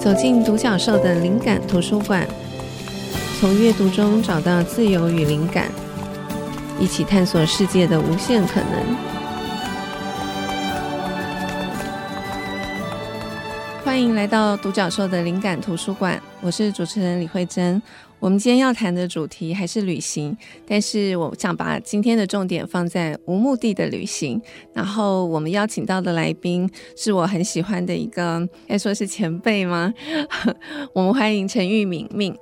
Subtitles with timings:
[0.00, 2.26] 走进独角兽的灵感图书馆，
[3.38, 5.70] 从阅读中找到自由与灵感，
[6.78, 8.96] 一起探索世界的无限可能。
[13.84, 17.82] 欢迎来到独角兽的灵感图书馆，我是主持人李慧珍。
[18.20, 24.40] 我们今天要谈的主题还是旅行，但是我想把今天的重点放在无目的的旅行。
[24.74, 29.92] 然后我们邀请到的来宾是我很喜欢的一个，该说是前辈吗？
[30.92, 32.34] 我们欢迎陈玉敏敏。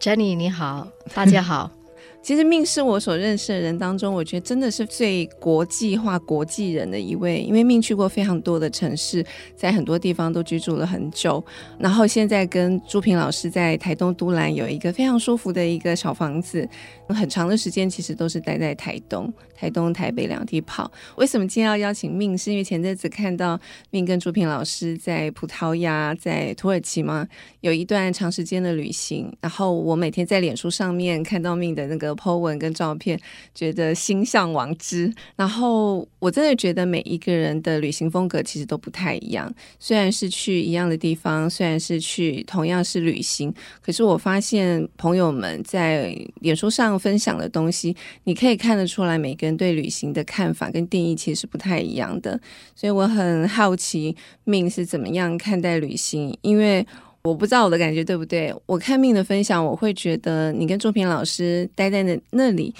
[0.00, 1.77] Jenny 你好，大家好。
[2.20, 7.40] 其实命是我所认识的人当中，我觉得真的是最国际化、国际人的一位。
[7.40, 9.24] 因为命去过非常多的城市，
[9.56, 11.42] 在很多地方都居住了很久。
[11.78, 16.68] 然后现在跟朱平老师在台东都兰有一个非常舒服的一个小房子。
[17.08, 20.92] 很长的时间其实都是待在台东、台东、台北两地跑。
[21.16, 22.36] 为什么今天要邀请命？
[22.36, 23.58] 是因为前阵子看到
[23.90, 27.26] 命跟朱平老师在葡萄牙、在土耳其吗？
[27.62, 29.34] 有一段长时间的旅行。
[29.40, 32.18] 然后我每天在脸书上面看到命的那个。
[32.18, 33.16] po 文跟照片，
[33.54, 35.12] 觉得心向往之。
[35.36, 39.48] 然后我真的觉得每一个人的旅行风格其实都不太一样。
[39.78, 52.40] 虽然是去一样的地方，虽然是去同样是旅行，可是我发现朋友们在脸书上分享的东西，你可以看得出来，每个人对旅行的看法跟定义其实不太一样的。
[52.76, 56.86] 所以我很好奇，命是怎么样看待旅行，因为。
[57.24, 58.54] 我不知道我的感觉对不对？
[58.64, 62.72] 我看命的分享，我会觉得你跟朱平老师待在那那里，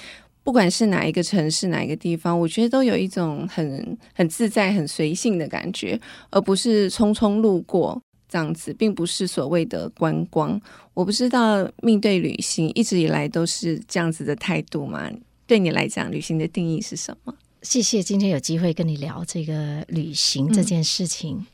[0.42, 10.58] 不管是哪一个城市、哪一个地方，我觉得都有一种很很自在、很随性的感觉，而不是匆匆路过这样子，并不是所谓的观光。
[10.94, 15.10] 我不知道命对旅行一直以来都是这样子的态度吗？
[15.48, 17.34] 对你来讲，旅行的定义是什么？
[17.62, 21.46] 谢谢今天有机会跟你聊这个旅行这件事情，嗯、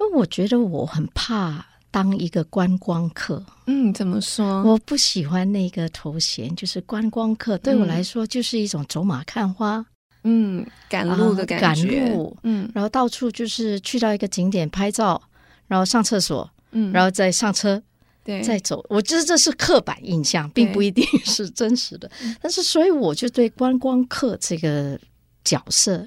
[0.00, 1.66] 因为我觉得我很怕。
[1.92, 4.62] 当一个观光客，嗯，怎么说？
[4.62, 7.58] 我不喜欢那个头衔，就是观光客。
[7.58, 9.84] 对我来说，就是一种走马看花，
[10.22, 15.20] 嗯，赶路的感觉，赶路，嗯，然后到处就是去到一个景点拍照，
[15.66, 17.82] 然后上厕所，嗯，然后再上车，
[18.24, 18.84] 对，再走。
[18.88, 22.10] 我觉得这是刻板印象，并不一定是真实的。
[22.40, 24.98] 但是，所以我就对观光客这个
[25.44, 26.06] 角色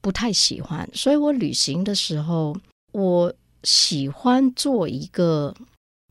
[0.00, 0.88] 不太喜欢。
[0.92, 2.56] 所以我旅行的时候，
[2.92, 3.34] 我。
[3.66, 5.54] 喜欢做一个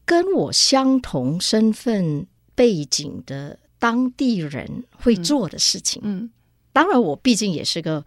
[0.05, 2.25] 跟我相同身份
[2.55, 6.01] 背景的当地人会做的事情。
[6.03, 6.31] 嗯，
[6.71, 8.03] 当然，我毕竟也是个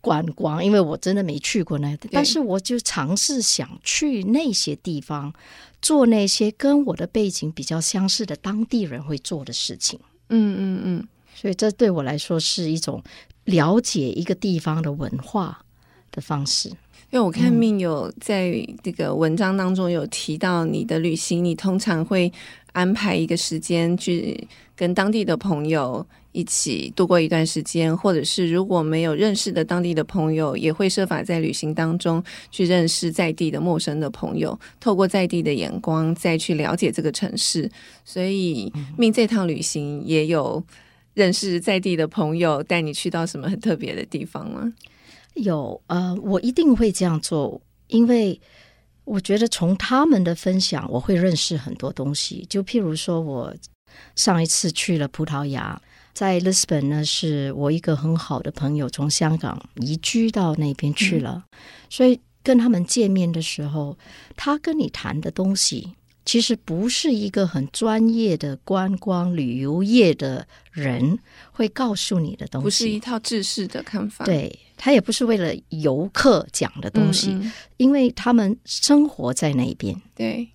[0.00, 1.96] 观光，因为我真的没去过那。
[2.10, 5.32] 但是，我就尝试想去那些地方，
[5.80, 9.98] 做那些跟我的背景比较相似的当地人会做的事情。
[10.28, 13.02] 嗯嗯嗯，所以这对我来说是一种
[13.44, 15.62] 了解一个地方的文化
[16.10, 16.68] 的方式。
[17.10, 22.30] 因为我看命有在这个文章当中有提到你的旅行，你通常会
[22.72, 37.70] 安排一个时间去跟当地的朋友一起度过一段时间，或者是如果没有认识的当地的朋友，也会设法在旅行当中去认识在地的陌生的朋友，透过在地的眼光再去了解这个城市。
[38.04, 40.62] 所以命这趟旅行也有
[41.14, 44.72] 认识在地的朋友，带你去到什么很特别的地方吗？
[45.34, 48.40] 有呃，我一定会这样做，因为
[49.04, 52.44] 我觉得从他们的分享，我会认识很多东西。
[52.48, 53.54] 就譬如说，我
[54.16, 55.80] 上一次去了葡萄牙，
[56.18, 61.58] 在 Lisbon 呢，是我一个很好的朋友从香港移居到那边去了，嗯、
[61.88, 63.96] 所以跟他们见面的时候，
[64.34, 71.20] 他跟你谈的东西，其实不是一个很专业的观光旅游业的人
[71.52, 74.58] 会告诉你的东西，不是一套制式的看法，对。
[74.80, 80.48] 他也不是为了游客讲的东西，嗯嗯，因为他们生活在那边，对，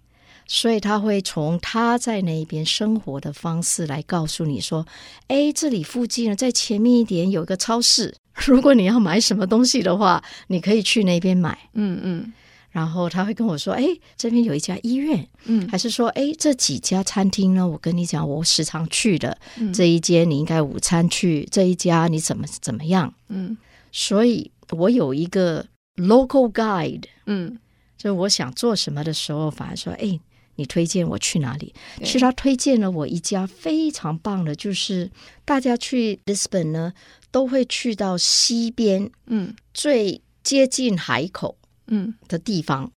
[0.45, 4.85] 所以他会从他在那边生活的方式来告诉你说
[5.27, 8.15] ：“哎，这里附近呢，在前面一点有一个超市，
[8.45, 12.33] 如果你要买什么东西的话，你可以去那边买。”嗯嗯，
[12.71, 13.85] 然后他会跟我说：“哎，
[14.17, 17.67] 这边有一家医院，嗯，还是说，哎，这几家餐厅呢？
[17.67, 23.57] 我跟你讲，我时常去的，嗯，这一间你应该午餐去，这一家你怎么怎么样？”嗯。
[23.95, 25.63] 所以我有一个
[25.97, 27.59] local guide，嗯，
[27.95, 30.19] 就我想做什么的时候，反而说，哎，
[30.55, 31.73] 你推荐我去哪里？
[31.99, 35.09] 其实他推荐了我一家非常棒的，就是
[35.45, 36.93] 大家去 Lisbon 呢，
[37.31, 41.57] 都会去到西边，嗯，最接近海口，
[41.87, 42.91] 嗯的地方，嗯，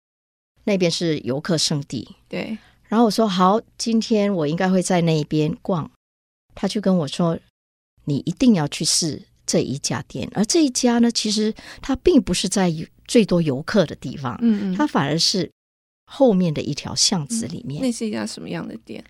[0.65, 2.15] 那边是游客胜地。
[2.27, 2.57] 对。
[2.88, 5.89] 然后我说好，今天我应该会在那边逛。
[6.55, 7.39] 他就跟我说，
[8.05, 9.23] 你一定要去试。
[9.45, 12.73] 这一家店，而这一家呢，其实它并不是在
[13.09, 15.51] 最多游客的地方，嗯嗯，它反而是
[16.15, 17.81] 后面的一条巷子里面。
[17.81, 19.04] 那是一家什么样的店？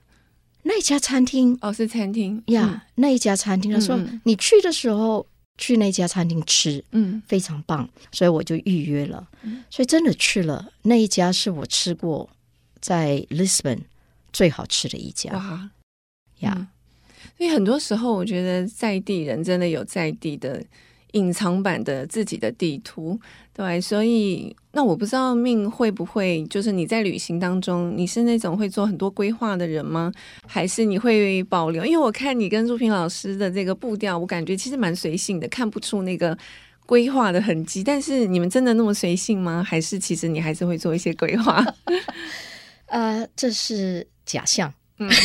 [0.62, 2.86] 那一家餐厅哦，是餐厅呀。
[2.86, 5.28] Yeah, 那一家餐厅，他说你去的时候
[5.58, 9.28] 去那家餐厅吃，嗯，非常棒，所以我就预约了。
[9.70, 12.30] 所以真的去了那一家，是我吃过
[12.80, 13.82] 在 Lisbon
[14.32, 15.34] 最好吃的一家。
[15.34, 15.70] 哇
[16.40, 16.70] 呀！
[17.38, 20.64] 所以很多时候，我觉得在地人真的有在地的。
[21.13, 23.19] 隐藏版的自己的地图，
[23.54, 30.12] 对，所以那我不知道命会不会，就是你在旅行当中，你是那种会做很多规划的人吗？
[30.48, 31.86] 还是你会保留？
[31.86, 36.38] 因为我看你跟朱平老师的这个步调，我感觉其实蛮随性的，看不出那个
[36.86, 37.83] 规划的痕迹。
[37.83, 39.63] 但是你们真的那么随性吗？
[39.63, 41.63] 还是其实你还是会做一些规划？
[42.88, 44.74] 呃，这是假象。
[44.98, 45.09] 嗯。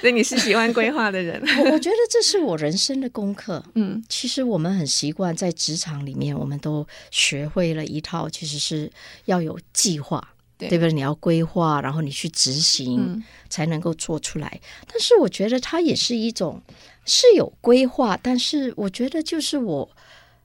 [0.00, 3.62] 所以你是喜欢规划的人， 我觉得这是我人生的功课。
[3.74, 8.90] 嗯，其实我们很习惯在职场里面，我们都学会了一套，其实是
[9.26, 10.26] 要有计划，
[10.56, 10.92] 对，对不对？
[10.92, 14.60] 你要规划，然后你去执行，嗯，才能够做出来。
[14.86, 16.62] 但是我觉得它也是一种
[17.04, 19.88] 是有规划，但是我觉得就是我。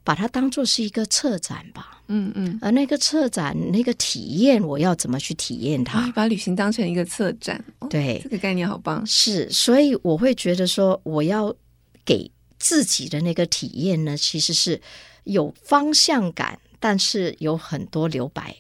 [0.06, 6.10] 把它当做是一个策展吧，嗯嗯，而那个策展那个体验，我要怎么去体验它？
[6.12, 9.04] 把旅行当成一个策展，对，这个概念好棒。
[9.06, 11.54] 是，所以我会觉得说，我要
[12.06, 12.30] 给
[12.60, 14.80] 自己的那个体验呢，其实是
[15.24, 18.56] 有方向感，但是有很多留白，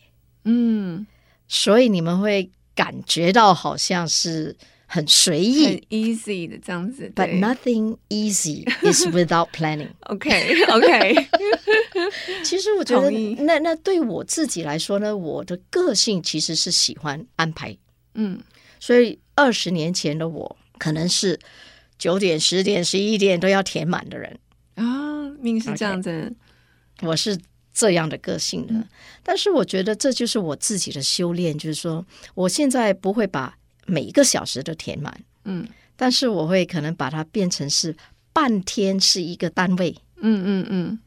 [0.46, 1.06] 嗯，
[1.48, 4.58] 所以你们会感觉到好像是。
[4.96, 9.90] 很随意，很 easy 的这样子，But nothing easy is without planning.
[10.08, 11.28] OK OK，
[12.46, 13.12] 其实我觉得
[13.44, 17.78] 那那对我自己来说呢，我的个性其实是喜欢安排，
[18.14, 18.40] 嗯，
[18.80, 21.38] 所以二十年前的我可能是
[22.00, 24.40] 九点、十点、十一点都要填满的人。
[24.76, 26.34] 啊，命是这样子
[27.00, 27.38] ，okay, 我是
[27.74, 28.88] 这样的个性的，嗯，
[29.22, 33.58] 但是我觉得这就是我自己的修炼，就是说我现在不会把。
[33.86, 37.96] 每一个小时都填满，嗯，但是我会可能把它变成是
[38.34, 41.00] 半天是一个单位，嗯嗯嗯，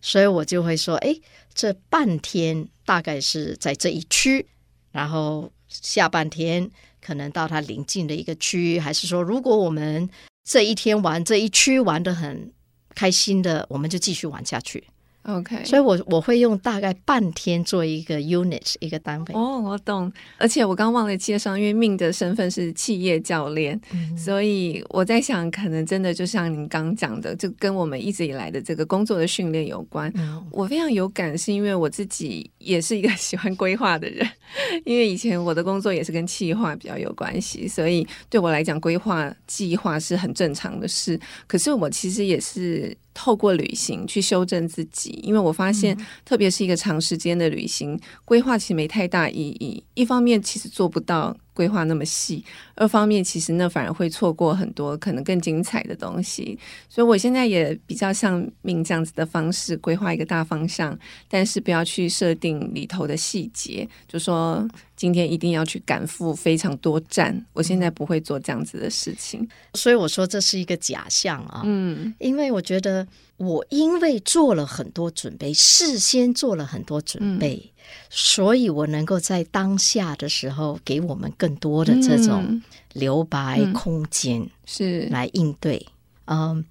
[0.00, 1.14] 所以我就会说，哎，
[1.52, 4.46] 这半天大概是在这一区，
[4.92, 10.08] 然后下半天可能到它临近的一个区，还是说，如果我们
[10.44, 12.52] 这一天玩这一区玩的很
[12.94, 14.84] 开心的，我们就继续玩下去。
[15.24, 19.34] OK，所以我我会用大概半天做一个 unit 一个单位。
[19.34, 20.10] 哦，我懂。
[20.38, 30.10] 而且我刚忘了介绍，因为命的身份是企业教练，嗯、所以我在想，可能真的就像您刚讲的，就跟我们一直以来的这个工作的训练有关。
[30.16, 34.24] 嗯、我非常有感，是因为我自己也是一个喜欢规划的人，
[34.86, 41.18] 因为以前我的工作也是跟计划比较有关系，所以对我来讲，规划计划是很正常的事。
[41.48, 42.96] 可是我其实也是。
[43.12, 49.82] 透过旅行去修正自己，因为我发现，特别是一个长时间的旅行，规划其实没太大意义。
[49.94, 51.36] 一方面，其实做不到。
[51.52, 52.44] 规划那么细，
[52.74, 56.58] 二方面其实那反而会错过很多可能更精彩的东西，
[56.88, 60.98] 所以我现在也比较像命这样子的方式规划一个大方向，
[61.28, 64.66] 但是不要去设定里头的细节，就说
[65.00, 73.08] 今天一定要去赶赴非常多站，我现在不会做这样子的事情，所以我说这是一个假象啊，嗯，因为我觉得
[73.38, 77.62] 我因为做了很多准备，事先做了很多准备。
[77.64, 77.70] 嗯。
[78.10, 82.60] 所以，我能够在当下的时候，给我们更多的这种
[82.92, 85.06] 留白空间，是。
[85.06, 85.86] 来应对。
[86.26, 86.64] 嗯，嗯，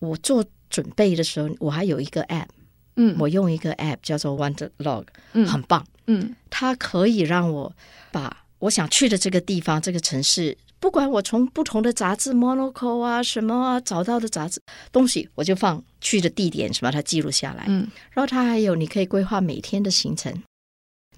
[0.00, 2.48] 我做准备的时候，我还有一个 app，
[2.96, 7.72] 嗯，我用一个 app 叫做 Wonder Log，嗯，很棒，嗯，它可以让我
[8.10, 14.60] 把我想去的这个地方、这个城市，不管我从不同的杂志 Monocle 啊什么啊找到的杂志
[14.90, 17.64] 东西，我就放去的地点，是把它记录下来。
[17.68, 20.42] 嗯，然后它还有你可以规划每天的行程。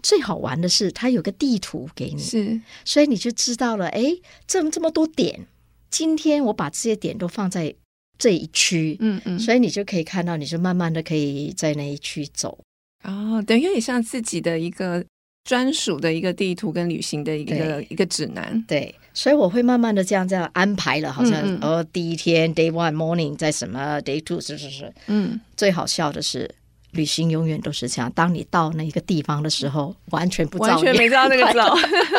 [0.00, 3.88] 最好玩的是，它有个地图给你，是，所以你就知道了。
[3.88, 4.16] 哎，
[4.46, 5.46] 这么这么多点，
[5.90, 7.74] 今天我把这些点都放在
[8.16, 12.58] 这一区，嗯嗯，所以你就可以看到，你就慢慢的可以在那一区走。
[13.04, 15.04] 哦，等于你像自己的一个
[15.44, 18.62] 专属的一个地图跟旅行的一个一个指南。
[18.66, 26.50] 对，所以我会慢慢的这样这样安排了，好像嗯嗯哦，第一天 day one morning 在什么 day two 是是是，嗯，最好笑的是。
[26.92, 31.74] 旅行永远都是这样，当你到那一个地方的时候，完全不知道，完全没知道那个走。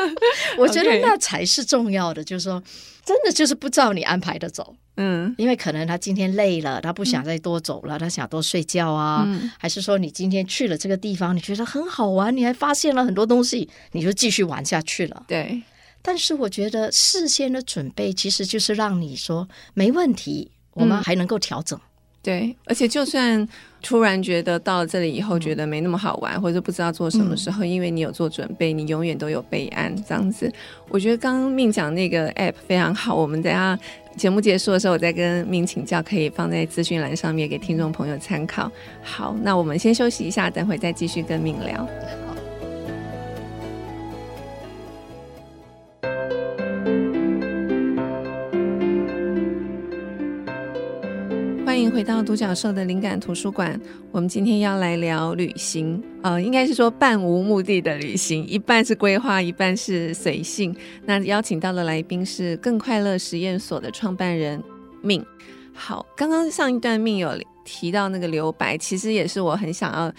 [0.57, 2.61] 我觉得那才是重要的，就是说，
[3.03, 4.75] 真的就是不照你安排的走。
[4.97, 9.23] 嗯，因为可能他今天累了，他不想再多走了，他想多睡觉啊。
[9.25, 15.23] 嗯，还是说你今天去了这个地方，你觉得很好玩，你还发现了很多东西，你就继续玩下去了。
[15.27, 15.61] 对。
[16.01, 21.79] 但是我觉得事先的准备其实就是让你说没问题，我们还能够调整。
[22.21, 23.47] 对，而且就算
[23.81, 30.51] 突然觉得到了这里以后觉得没那么好玩，或者不知道做什么时候，嗯、因为你有做准备，你永远都有备案这样子。
[30.89, 33.79] 我觉得刚刚命讲那个 app 非常好，我们等下
[34.17, 38.69] 节目结束的时候，我再跟命请教，可以放在资讯栏上面给听众朋友参考。
[39.01, 41.87] 好，那我们先休息一下，等会再继续跟命聊。
[51.99, 53.77] 回到独角兽的灵感图书馆。
[54.13, 60.73] 我们今天要来聊旅行，呃，应该是说半无目的的旅行，一半是规划，一半是随性。
[61.03, 64.63] 那邀请到的来宾是更快乐实验所的创办人
[65.01, 65.21] 命。
[65.73, 70.09] 好，刚刚上一段命有提到那个留白，其实也是我很想要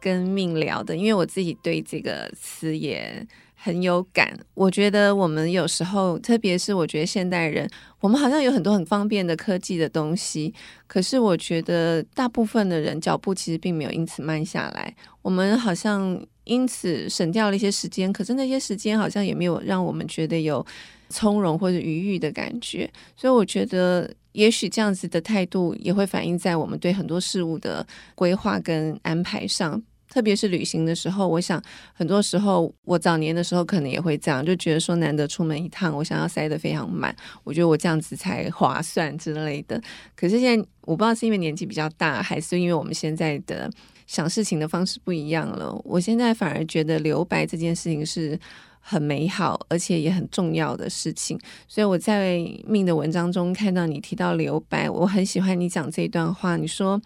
[0.00, 3.24] 跟命聊的，因为我自己对这个词也
[3.60, 4.38] 很有感。
[4.54, 7.68] 我觉得我们有时候，特别是我觉得现代人。
[8.00, 10.54] 我们好像有很多很方便的科技的东西，
[10.86, 14.94] 可是我觉得大部分的人脚步其实并没有因此慢下来。
[15.20, 20.64] 我们好像因此省掉了一些时间，可是那些时间好像也没有让我们觉得有
[21.08, 22.88] 从容或者愉悦的感觉。
[23.16, 27.84] 所以我觉得，也许这样子的态度也会反映在我们对很多事物的
[28.14, 29.82] 规划跟安排上。
[30.08, 31.62] 特别是旅行的时候，我想
[31.92, 39.80] 很多时候我早年的时候可能也会这样，就觉得说难得出门一趟，我想要塞得非常满，我觉得我这样子才划算之类的。
[40.16, 43.70] 可是现在我不知道是因为年纪比较大，还是因为我们现在的
[44.06, 45.78] 想事情的方式不一样了。
[45.84, 48.38] 我现在反而觉得留白这件事情是
[48.80, 51.38] 很美好，而且也很重要的事情。
[51.66, 57.00] 所以我在命的文章中看到你提到留白，我很喜欢你讲这一段话，你说。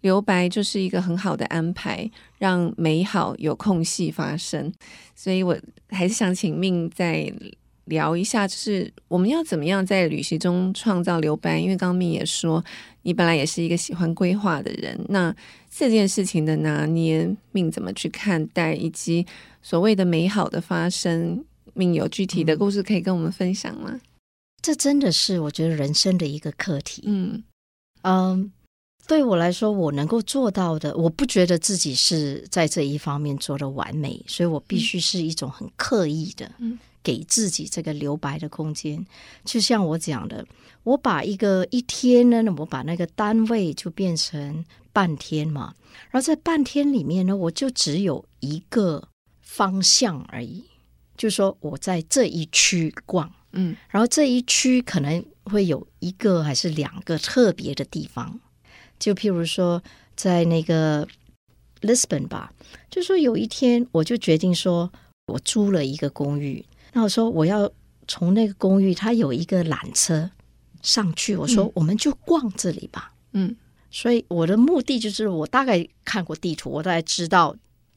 [0.00, 4.72] 留白就是一个很好的安排，让美好有空隙发生。
[5.14, 7.32] 所以我还是想请命再
[7.86, 11.58] 聊一下，就是我们要怎么样在旅行中创造留白？
[11.58, 12.64] 因为刚刚命也说，
[13.02, 15.34] 你本来也是一个喜欢规划的人，那
[15.70, 19.26] 这件事情的拿捏，命怎么去看待，以及
[19.62, 24.00] 所谓的美好的发生，命有具体的故事可以跟我们分享吗？
[24.60, 27.02] 这真的是我觉得人生的一个课题。
[27.06, 27.42] 嗯
[28.02, 28.38] 嗯。
[28.38, 28.50] Um,
[29.08, 36.52] 对我来说，我能够做到的，我不觉得自己是在这一方面做的完美，所以我必须是一种很刻意的，
[37.02, 39.02] 给自己这个留白的空间。
[39.46, 40.46] 就像我讲的，
[40.82, 44.62] 我把一个一天呢，我把那个单位就变成
[44.92, 45.74] 半天嘛，
[46.10, 49.08] 然后在半天里面呢，我就只有一个
[49.40, 50.62] 方向而已，
[51.16, 58.38] 就是说我在这一区逛，嗯，然后这一区可能会有一个还是两个特别的地方。
[58.98, 59.82] 就譬如说，
[60.16, 61.06] 在那个
[61.82, 62.52] Lisbon 吧，
[62.90, 64.90] 就说有一天，我就决定说，
[65.26, 66.64] 我租了一个公寓。
[66.92, 67.70] 那我说我要
[68.06, 70.30] 从那个公寓，它有一个缆车
[70.82, 71.36] 上去。
[71.36, 73.12] 我说我们就逛这里吧。
[73.32, 73.54] 嗯，
[73.90, 77.54] 所以我的目的就是，我大概看过地图，我大概知道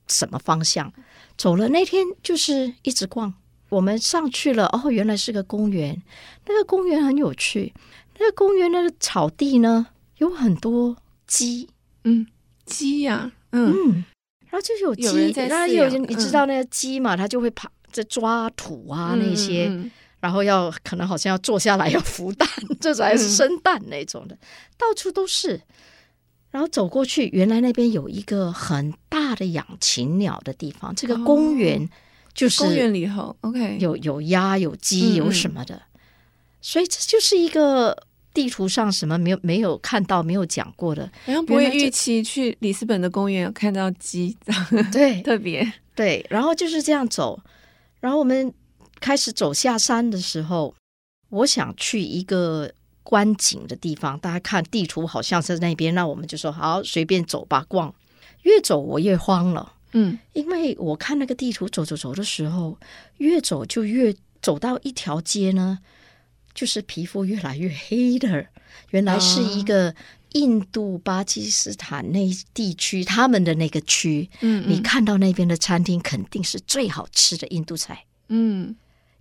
[0.08, 0.92] 什么方向
[1.38, 1.70] 走了。
[1.70, 3.34] 那天就是一直逛。
[3.70, 6.02] 我们上去了，哦，原来是个公园。
[6.46, 7.74] 那个公园很有趣。
[8.20, 9.88] 那个公园那个草地呢？
[10.22, 11.68] 有很多鸡，
[12.04, 12.28] 嗯，
[12.64, 14.06] 鸡呀、啊，嗯，嗯，
[14.52, 22.48] 然后就是有鸡，然后有你知道那个鸡嘛，它、嗯、就会爬在抓土啊那些，嗯嗯、然后要可能好像要坐下来要孵蛋，
[22.80, 24.40] 这种还是生蛋那种的，嗯、
[24.78, 25.60] 到处都是。
[26.52, 31.90] 然后走过去，原来那边有一个很大的养禽鸟的地方，这个公园
[32.36, 35.82] 就是、哦、公园里头，OK，有有鸭有鸡有什么的，嗯、
[36.62, 38.04] 所以这就是一个。
[38.34, 44.38] 地图上什么没有没有看到没有讲过的，好像不会预期去里斯本的公园看到鸡，
[44.92, 46.26] 对， 特别对。
[46.30, 47.40] 然后就是这样走，
[48.00, 48.54] 然后我们
[49.00, 50.74] 开始走下山的时候，
[51.30, 52.72] 我想去一个
[53.04, 57.94] 观景的地方，大家看地图好像是那边，那我们就说好，随便走吧，逛。
[58.44, 62.76] 越走我越慌了，嗯，因为我看那个地图走走走的时候，
[63.18, 65.78] 越走就越走到一条街呢。
[66.54, 68.48] 就是皮肤越来越黑的，
[68.92, 69.94] 原来是一个
[70.34, 78.76] 印度巴基斯坦那地区，他们的那个区，嗯，你看到那边的餐厅肯定是最好吃的印度菜，嗯，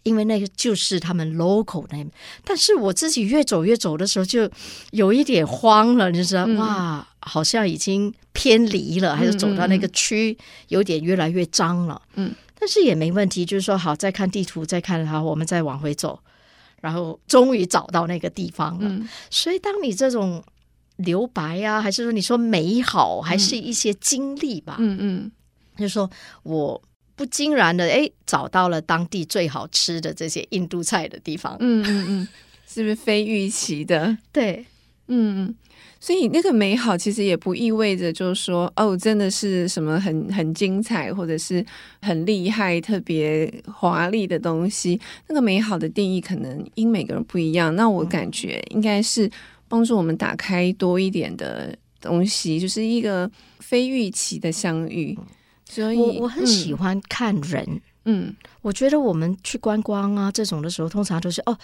[0.04, 2.06] 因为那个就是他们 local 那。
[2.44, 4.48] 但是我自己越走越走的时候，就
[4.92, 16.20] 有一点慌了，你知道，哇，好像已经偏离了，还是走到那个区，有点越来越脏了，嗯，但是也没问题，就是说好，再看地图，再看好，我们再往回走。
[16.80, 20.42] 然后终于找到那个地方了，嗯、所以当你这种
[20.96, 25.32] 留白啊，还是说你说美好，还是一些经历吧，嗯嗯，
[25.76, 26.10] 就是说
[26.42, 26.82] 我
[27.16, 32.28] 不惊然的哎找到了当地最好吃的这些印度菜的地方，嗯嗯嗯，
[32.66, 34.16] 是不是非预期的？
[34.32, 34.64] 对，
[35.08, 35.54] 嗯，
[36.00, 41.64] 所以那个美好其实也不意味着就是说哦，真的是什么很很精彩或者是
[42.00, 44.98] 很厉害、特别华丽的东西。
[45.28, 47.76] 那个美好的定义可能因每个人不一样。
[47.76, 49.30] 那我感觉应该是
[49.68, 55.16] 帮助我们打开多一点的东西，就是一个非预期的相遇。
[55.68, 57.80] 所以我我很喜欢看人。
[58.06, 61.54] 嗯，我觉得我们去观光啊这种的时候，通常都是哦，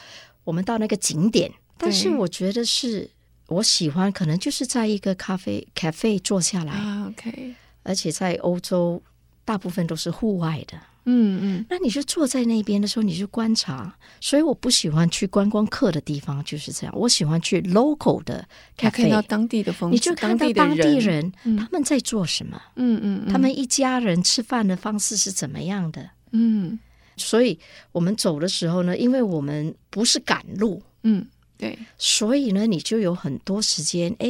[0.45, 1.51] 我们到那个景点。
[1.79, 3.11] 但是我觉得是
[3.49, 6.73] 我喜欢，可能就是在一个咖啡 cafe 坐下来。
[6.73, 7.55] 啊，OK。
[7.83, 9.01] 而且在欧洲，
[9.45, 10.77] 大部分都是户外的。
[11.05, 11.67] 嗯嗯。
[11.71, 13.97] 那你就坐在那边的时候，你就观察。
[14.21, 16.93] 所以我不喜欢去观光客的地方，就是这样。
[16.99, 22.61] 我喜欢去 local 的 cafe，看到当地的风景，你就看到当地人他们在做什么。
[22.75, 23.33] 嗯嗯，嗯。
[23.33, 26.11] 他们一家人吃饭的方式是怎么样的？
[26.33, 26.77] 嗯，
[27.17, 27.57] 所以
[27.93, 31.25] 我们走的时候呢，因为我们不是赶路，嗯，
[31.59, 34.29] 对，所以呢，你就有很多时间，哎，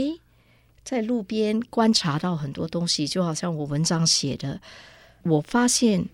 [0.84, 4.60] 在路边观察到很多东西，就好像我文章写的，
[5.22, 6.04] 我发现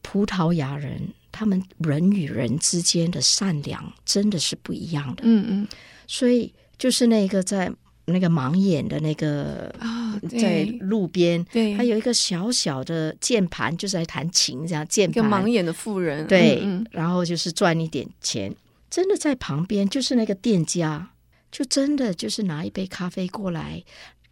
[0.00, 1.00] 葡萄牙人
[1.30, 5.68] 他们人与人之间的善良真的是不一样的，嗯嗯，
[6.06, 7.72] 所以就是那个在。
[8.06, 15.24] 那个盲眼的那个啊，在路边，对，还有一个小小的键盘，就是在弹琴这样键盘。
[15.24, 18.52] 一个盲眼的妇人，对，嗯嗯，然后就是赚一点钱。
[18.92, 21.12] 真的在旁边，就是那个店家，
[21.50, 23.82] 就真的就是拿一杯咖啡过来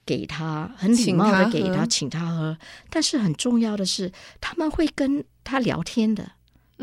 [0.05, 2.59] 给他，很礼貌的给他，请他喝。
[2.91, 6.33] 但是很重要的是，他们会跟他聊天的。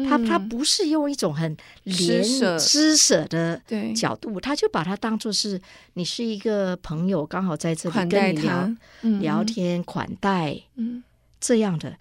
[0.10, 1.55] 他他不是用一种很
[1.86, 2.57] 施舍。
[2.57, 3.62] 施舍的
[3.96, 5.62] 角度，他就把他当做是
[5.93, 8.75] 你是一个朋友，刚好在这里跟你聊
[9.19, 11.03] 聊天款待，嗯，
[11.39, 11.96] 这样的。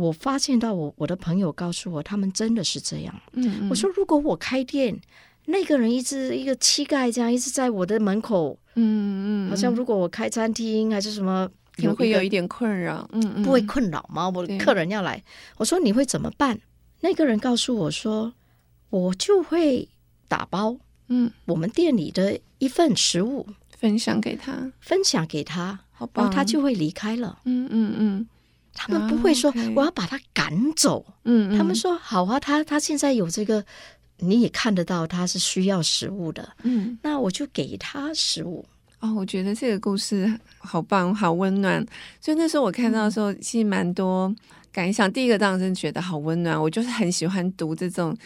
[0.00, 3.14] 我发现到我我的朋友告诉我，他们真的是这样。
[3.32, 4.98] 嗯，我说如果我开店，
[5.46, 14.30] 那个人一直一个乞丐这样一直在我的门口，嗯嗯，好像如果我开餐厅还是什么，可能会有一点困扰，嗯嗯，不会困扰吗？
[14.34, 15.22] 我的客人要来，
[15.58, 16.58] 我说你会怎么办？
[17.00, 18.34] 那个人告诉我说
[18.90, 19.88] ：“我就会
[20.28, 20.76] 打包，
[21.08, 27.38] 嗯，我们店里的一份食物分享给他，分享给他，好吧，然后他就会离开了。
[27.44, 28.28] 嗯嗯嗯，
[28.82, 33.62] 他们不会说我要把他赶走，嗯，他们说好啊，他他现在有这个，
[34.20, 38.64] 你也看得到他是需要食物的，嗯，那我就给他食物。
[39.00, 41.84] 哦，我觉得这个故事好棒，好温暖。
[42.22, 44.34] 所以那时候我看到的时候，其实蛮多。”
[44.72, 46.58] 感想，第一个当然是觉得好温暖。
[46.58, 48.16] 我就是很喜欢读这种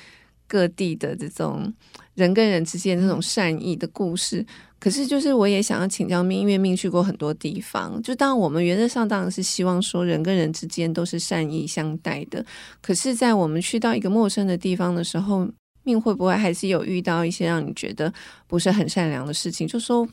[0.46, 1.72] 各地的这种
[2.14, 4.44] 人跟人之间这种善意的故事。
[4.84, 7.98] 可是，就是我也想要请教命，因为命去过很多地方。
[8.02, 12.44] 就当我们原则上当然是希望说人跟人之间都是善意相待的。
[12.82, 15.48] 可是，在我们去到一个陌生的地方的时候，
[15.84, 18.12] 命会不会还是有遇到一些让你觉得
[18.46, 19.66] 不是很善良的事情？
[19.66, 20.06] 就说。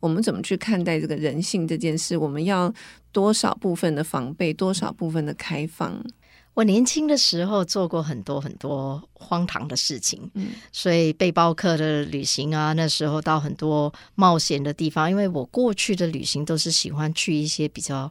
[0.00, 2.16] 我们怎么去看待这个人性这件事？
[2.16, 2.72] 我们要
[3.10, 6.00] 多少部分的防备，多少部分的开放？
[6.58, 15.08] 我年轻的时候做过很多很多荒唐的事情，嗯，所以背包客的旅行啊，那时候到很多冒险的地方。
[15.08, 18.10] 因为我过去的旅行都是喜欢去一些比较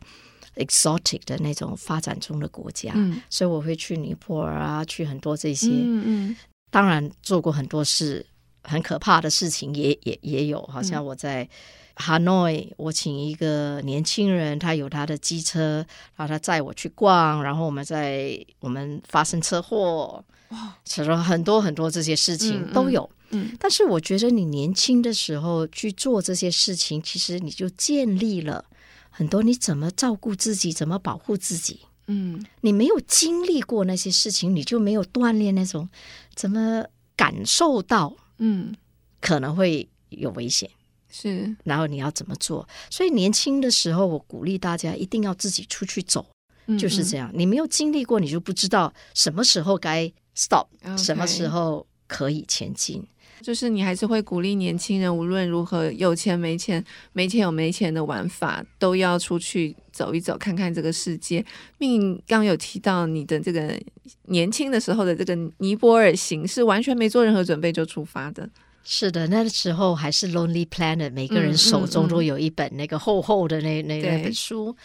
[0.55, 6.35] exotic 的那种发展中的国家，嗯，所以我会去尼泊尔啊，去很多这些，嗯嗯，
[6.71, 8.25] 当然做过很多事。
[8.67, 11.47] 很可怕的事情也也也有，好像我在
[11.95, 23.09] Hanoi，我请一个年轻人，他有他的机车，然后他载我去逛，然后我们在我们发生车祸，哇，其实很多很多这些事情都有。
[23.31, 28.63] 嗯，嗯，但是我觉得你年轻的时候去做这些事情，其实你就建立了
[29.09, 31.79] 很多你怎么照顾自己，怎么保护自己。
[32.07, 35.89] 嗯，你没有经历过那些事情，你就没有锻炼那种
[36.35, 38.15] 怎么感受到。
[38.37, 38.73] 嗯，
[39.19, 40.69] 可能会有危险，
[41.09, 41.55] 是。
[41.63, 42.67] 然后你要怎么做？
[42.89, 46.25] 所以年轻的时候，我鼓励大家一定要自己出去走，
[46.67, 47.31] 嗯嗯，就是这样。
[47.33, 53.05] 你没有经历过，你就不知道什么时候该 stop，Okay 什么时候可以前进。
[53.41, 61.45] 就是你还是会鼓励年轻人，无论如何有钱没钱，没钱有没钱的玩法，都要出去走一走，看看这个世界。
[61.77, 63.79] 命刚有提到你的这个
[64.23, 68.49] 年轻的时候的这个尼泊尔行，是完全没做任何准备就出发的。
[68.83, 74.75] 是的，那时候还是 Lonely Planet，每个人手中都有一本那个厚厚的那、嗯嗯、那那本书。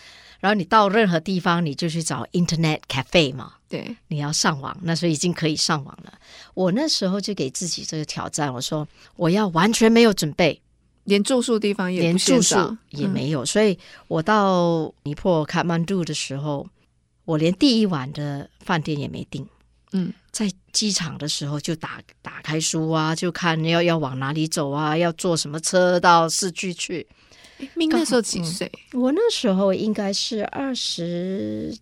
[0.40, 3.52] 然后你到任何地方，你就去找 Internet Cafe 嘛。
[3.72, 6.12] 对，你要上网，那时候已经可以上网了。
[6.52, 10.60] 我那时候就给自己这个挑战，我说我要完全没有准备，
[11.04, 13.44] 连住宿地方也连住宿也没有。
[13.44, 16.68] 嗯、所以我到尼泊尔卡曼杜的时候，
[17.24, 19.48] 我连第一晚的饭店也没订。
[19.92, 27.06] 嗯，在机场的时候就打打开书啊，就看要要往哪里走啊，要坐什么车到市区去。
[27.74, 28.70] 命那时候几岁？
[28.92, 31.74] 嗯，我那时候应该是二十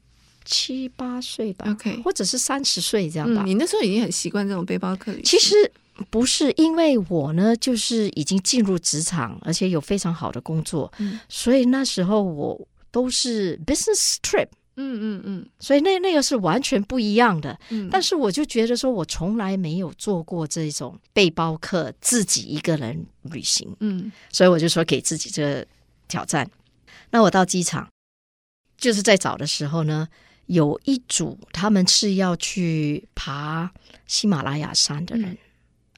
[0.50, 3.44] 七八岁吧，OK，或者是三十岁这样吧。
[3.44, 5.24] 嗯，你那时候已经很习惯这种背包客旅行。
[5.24, 5.54] 其实
[6.10, 12.60] 不是，因为我呢，就是已经进入职场，而且有非常好的工作，嗯，所以那时候我
[12.90, 14.48] 都是 business trip。
[14.82, 17.58] 嗯嗯嗯，所以那那个是完全不一样的。
[17.68, 23.68] 嗯，但是我就觉得说，我从来没有做过这种背包客自己一个人旅行。
[23.80, 25.66] 嗯，所以我就说给自己这个
[26.08, 26.48] 挑战。
[27.10, 27.86] 那我到机场，
[28.78, 30.08] 就是在找的时候呢，
[30.50, 33.72] 有一组他们是要去爬
[34.06, 35.38] 喜马拉雅山的人，嗯、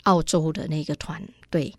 [0.04, 1.74] 澳洲的那个团队，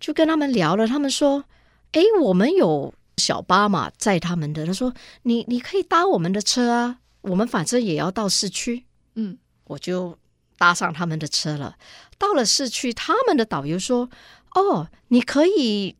[0.00, 0.86] 就跟他们聊了。
[0.86, 1.44] 他们说
[1.92, 4.66] ：“哎，我们有。”小巴嘛，载他们的。
[4.66, 4.92] 他说
[5.24, 8.84] ：“你你可以搭我们的车啊，我们反正也要到市区。”
[9.16, 10.18] 嗯，我就
[10.58, 11.78] 搭上他们的车了。
[12.18, 14.10] 到了市区，他们的导游说
[14.54, 15.96] ：“哦，你可以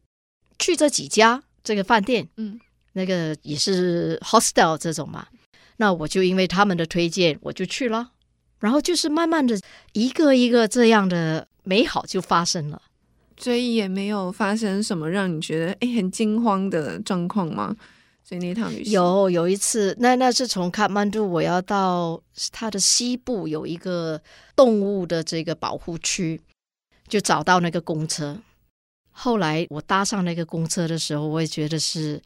[0.58, 2.60] 去这几家这个饭店，嗯，
[2.92, 5.26] 那个也是 hostel 这种嘛。”
[5.78, 8.12] 那我就因为他们的推荐，我就去了。
[8.58, 9.60] 然后就是慢慢的
[9.92, 12.80] 一个一个这样的美好就发生了。
[13.36, 17.76] 所以也没有发生什么让你觉得哎很惊慌的状况吗？
[18.24, 24.20] 所以那趟旅行有有一次，那那是从卡曼杜我要到它的西部有一个
[24.56, 26.40] 动物的这个保护区，
[27.06, 28.36] 就找到那个公车。
[29.10, 32.20] 后来我搭上那个公车的时候，我也觉得是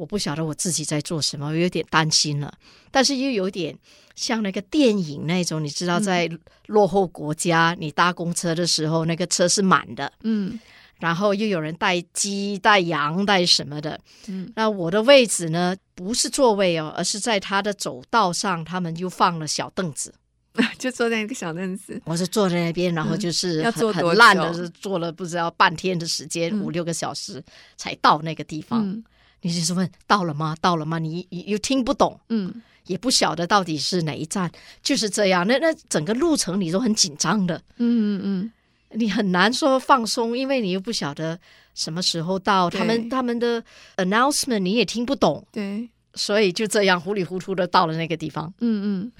[0.00, 2.52] 我不晓得我自己在做什么，我有点担心了，
[2.90, 3.76] 但是又有点。
[4.16, 6.28] 像那个电影那种，你知道，在
[6.66, 10.60] 落后国家，你搭公车的时候，那个车是满的，嗯，
[10.98, 20.12] 然后又有人带鸡、带羊、带什么的，嗯，那我的位置呢，不是座位哦，而是在他的走道上，他们就放了小凳子，
[20.76, 27.42] 就坐在一个小凳子，我是坐在那边，然后就是很很烂的，是坐了不知道半天的时间，五六个小时
[27.78, 29.02] 才到那个地方。
[29.42, 30.56] 你就是问到了吗？
[30.60, 30.98] 到了吗？
[30.98, 32.62] 你又听不懂，嗯。
[32.86, 34.50] 也不晓得到底是哪一站，
[34.82, 35.46] 就是这样。
[35.46, 38.52] 那那整个路程你都很紧张的，嗯嗯嗯，
[38.98, 41.38] 你很难说放松，因为你又不晓得
[41.72, 43.62] 什么时候到，他们他们的
[43.96, 49.12] announcement 你也听不懂，对，所以就这样糊里糊涂的到了那个地方，嗯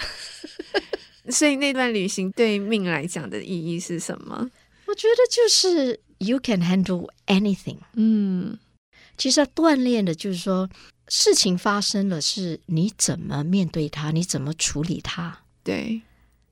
[1.27, 1.31] 嗯。
[1.31, 4.51] 所以那段旅行对命来讲的意义是什么？
[4.87, 8.59] 我觉得就是 you can handle anything，嗯，
[9.21, 10.69] 其实锻炼的就是说。
[11.13, 16.01] 事情发生了，是你怎么面对它，你怎么处理它，对，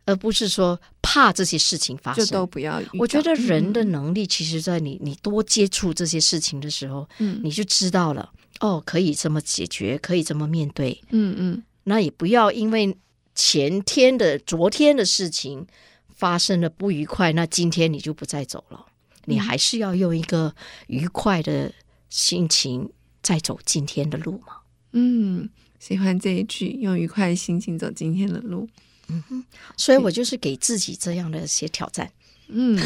[0.04, 2.82] 而不是说怕这些事情发生就都不要。
[2.94, 11.62] 我觉得人的能力，其实在你你多接触这些事情的时候，嗯，你就知道了，哦，可以这么解决，可以这么面对，嗯嗯。
[11.84, 12.98] 那也不要因为
[13.36, 15.64] 前天的、昨天的事情
[16.08, 18.86] 发生了不愉快，那今天你就不再走了，
[19.26, 20.52] 你还是要用一个
[20.88, 21.72] 愉快的
[22.08, 22.90] 心情。
[23.20, 24.56] 再走今天的路吗？
[24.92, 28.66] 嗯，喜欢这一句，用愉快的心情走今天的路。
[29.08, 29.44] 嗯哼，
[29.76, 32.10] 所以我就是给自己这样的一些挑战。
[32.46, 32.78] 嗯，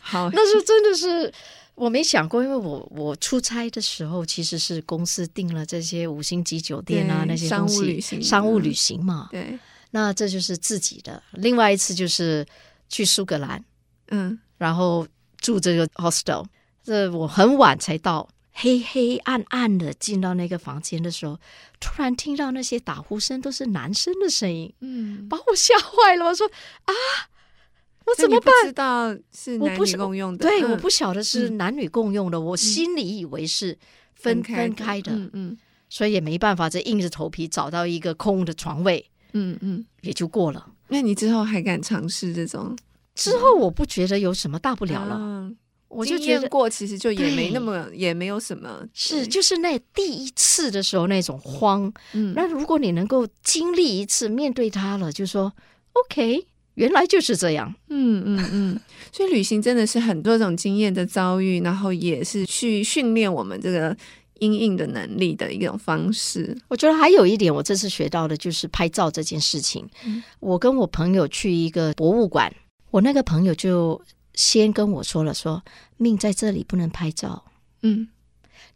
[0.00, 1.32] 好， 那是真的是
[1.76, 9.28] 我没想过，因为我我出差的时候其实是公司订了这些五星级酒店啊，那些商务旅行，商务旅行嘛。
[9.30, 9.56] 对，
[9.90, 11.22] 那这就是自己的。
[11.32, 12.44] 另外一次就是
[12.88, 13.62] 去苏格兰，
[14.08, 15.06] 嗯，然后
[15.38, 16.44] 住这个 hostel，
[16.82, 18.28] 这我很晚才到。
[18.58, 21.38] 黑黑暗暗的进到那个房间的时候，
[21.78, 26.24] 突然听到那些打呼声都是男生的声音，嗯，把我吓坏了。
[26.24, 26.92] 我说啊，
[28.06, 28.54] 我怎么办？
[28.62, 33.76] 不知道是男女共用的，对，嗯、我不晓得是男女共用的，嗯、我心里以为是
[34.14, 35.58] 分分开的，嗯嗯，
[35.90, 40.72] 所以也没办法，再硬着头皮找到一个空的床位，嗯嗯，也就过了。
[40.88, 42.74] 那你之后还敢尝试这种？
[43.14, 45.16] 之后我不觉得有什么大不了了。
[45.18, 45.56] 嗯
[45.96, 48.86] 我就觉得过，其实就也没那么，也没有什么。
[48.92, 51.90] 是，就是那第一次的时候那种慌。
[52.12, 55.50] 嗯，那如果你能够经历一次，面对它了，就说
[55.92, 57.74] OK，原来就是这样。
[57.88, 58.80] 嗯嗯嗯。
[59.10, 63.96] 所以旅行真的是很多种经验的遭遇，然后也是去训练我们这个
[64.40, 66.54] 因应的能力的一种方式。
[66.68, 69.88] 我觉得还有一点，我这次学到的就是拍照这件事情。
[70.04, 72.54] 嗯，我跟我朋友去一个博物馆，
[72.90, 73.98] 我那个朋友就。
[74.36, 75.64] 先跟我说了说，说
[75.96, 77.44] 命在这里不能拍照。
[77.82, 78.06] 嗯，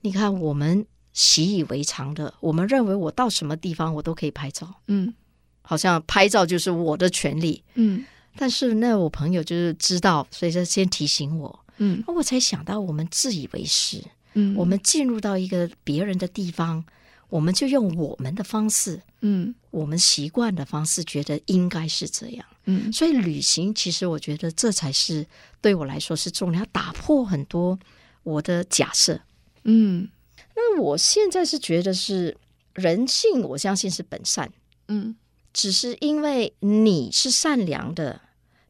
[0.01, 4.75] 你看我们习以为常的，我们认为我到什么地方我都可以拍照。
[4.89, 5.15] 嗯，
[5.63, 7.63] 好像拍照就是我的权利。
[7.75, 8.05] 嗯，
[8.37, 11.65] 但是那我朋友就是知道，所以说先提醒我。
[11.77, 14.03] 嗯，我才想到我们自以为是。
[14.35, 16.85] 嗯，我们进入到一个别人的地方，
[17.29, 19.03] 我们就用我们的方式。
[19.21, 22.47] 嗯，我们习惯的方式，觉得应该是这样。
[22.65, 25.27] 嗯，所以旅行其实我觉得这才是
[25.61, 27.79] 对我来说是重要，要打破很多
[28.23, 29.21] 我的假设。
[29.65, 30.09] 嗯，
[30.55, 32.37] 那我现在是觉得是
[32.75, 34.53] 人性，我相信是本善。
[34.89, 35.17] 嗯，
[35.53, 38.21] 只是因为你是善良的，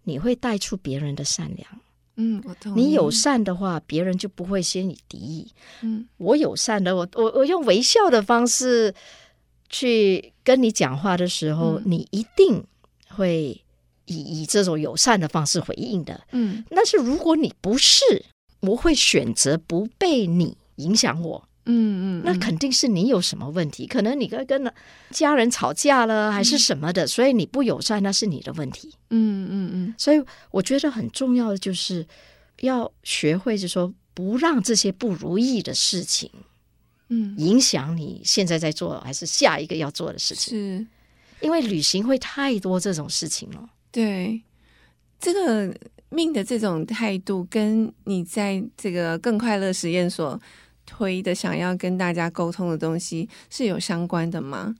[0.04, 1.80] 你会带出别人的善良。
[2.16, 2.42] 嗯。
[2.74, 5.52] 你友善的话，别人就不会先以敌意。
[5.82, 8.94] 嗯，我友善的，我我我用微笑的方式
[9.68, 12.64] 去跟你讲话的时候，嗯、你一定
[13.08, 13.62] 会
[14.10, 16.20] 以以这种友善的方式回应的。
[16.32, 18.04] 嗯，但是如果你不是，
[18.60, 21.48] 我会选择不被你影响我。
[21.66, 24.72] 嗯嗯，那肯定是你有什么问题，可能你跟跟
[25.10, 28.92] 家人吵架了，还是什么的，嗯、所以你不友善，那是你的问题。
[29.10, 30.20] 嗯嗯嗯，所以
[30.50, 32.04] 我觉得很重要的就是
[32.60, 36.30] 要学会，就是说不让这些不如意的事情，
[37.08, 40.54] 嗯，影响你现在在做还是下一个要做的事情。
[40.58, 40.86] 是，
[41.40, 43.68] 因为旅行会太多这种事情了。
[43.92, 44.42] 对，
[45.18, 45.74] 这个
[46.08, 50.40] 命的这种态度，跟你在这个更快乐实验所。
[50.86, 54.74] 推的想要跟大家沟通的东西是有相关的吗？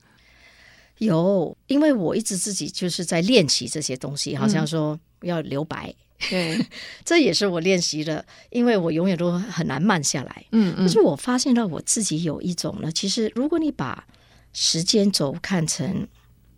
[0.97, 5.87] 有，因为我一直自己就是在练习这些东西，好像说要留白，
[6.19, 6.65] 嗯、对，
[7.05, 10.45] 这也是我练习的，因为我永远都很难慢下来。
[10.51, 14.05] 嗯，嗯，但是我发现到我自己有一种呢，其实如果你把
[14.51, 16.05] 时间轴看成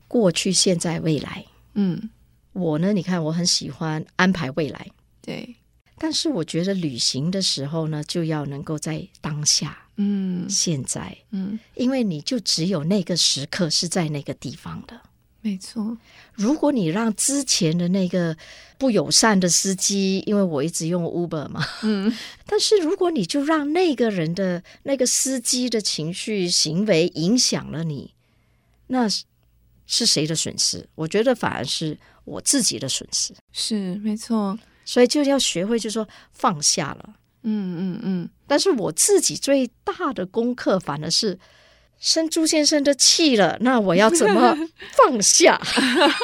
[0.08, 2.10] 过去、现在、未来，嗯，
[2.54, 4.88] 我呢，你看我很喜欢安排未来，
[5.22, 5.56] 对。
[5.98, 15.00] 但是我觉得旅行的时候呢，就要能够在当下，嗯，现在，嗯，因为你就只有那个时刻是在那个地方的，
[15.42, 15.98] 没错。
[16.34, 18.36] 如果你让之前的那个
[18.78, 22.12] 不友善的司机，因为我一直用 Uber 嘛，嗯，
[22.46, 28.14] 但是如果你就让那个人的那个司机的情绪行为影响了你，
[28.88, 29.08] 那
[29.94, 30.84] 是是谁的损失？
[30.96, 33.34] 我觉得反而是我自己的损失。
[33.52, 34.58] 是，没错。
[34.86, 37.10] 所以就要学会，就是说放下了。
[37.44, 38.30] 嗯嗯嗯。
[38.48, 41.38] 但是我自己最大的功课，反而是
[42.00, 43.58] 生朱先生的气了。
[43.62, 44.58] 那我要怎么
[44.98, 45.62] 放下？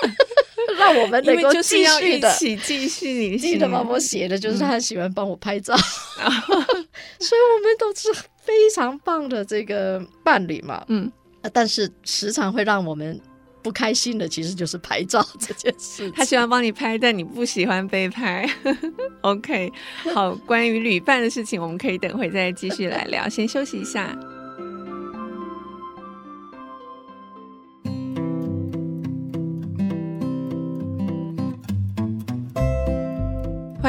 [0.77, 3.29] 让我们能够继续的，继续。
[3.29, 3.85] 你记得吗？
[3.87, 5.73] 我写的就是他很喜欢帮我拍照，
[6.19, 6.27] 嗯、
[7.19, 10.83] 所以我们都是非常棒的这个伴侣嘛。
[10.87, 11.11] 嗯。
[11.53, 13.19] 但是时常会让我们。
[13.61, 16.09] 不开心的其实就是拍照这件事。
[16.15, 18.49] 他喜欢帮你拍，但你不喜欢被拍。
[19.21, 19.71] OK，
[20.13, 23.27] 好，关于旅伴的事情，我们可以等会再继续来聊。
[23.27, 24.17] 先休息一下。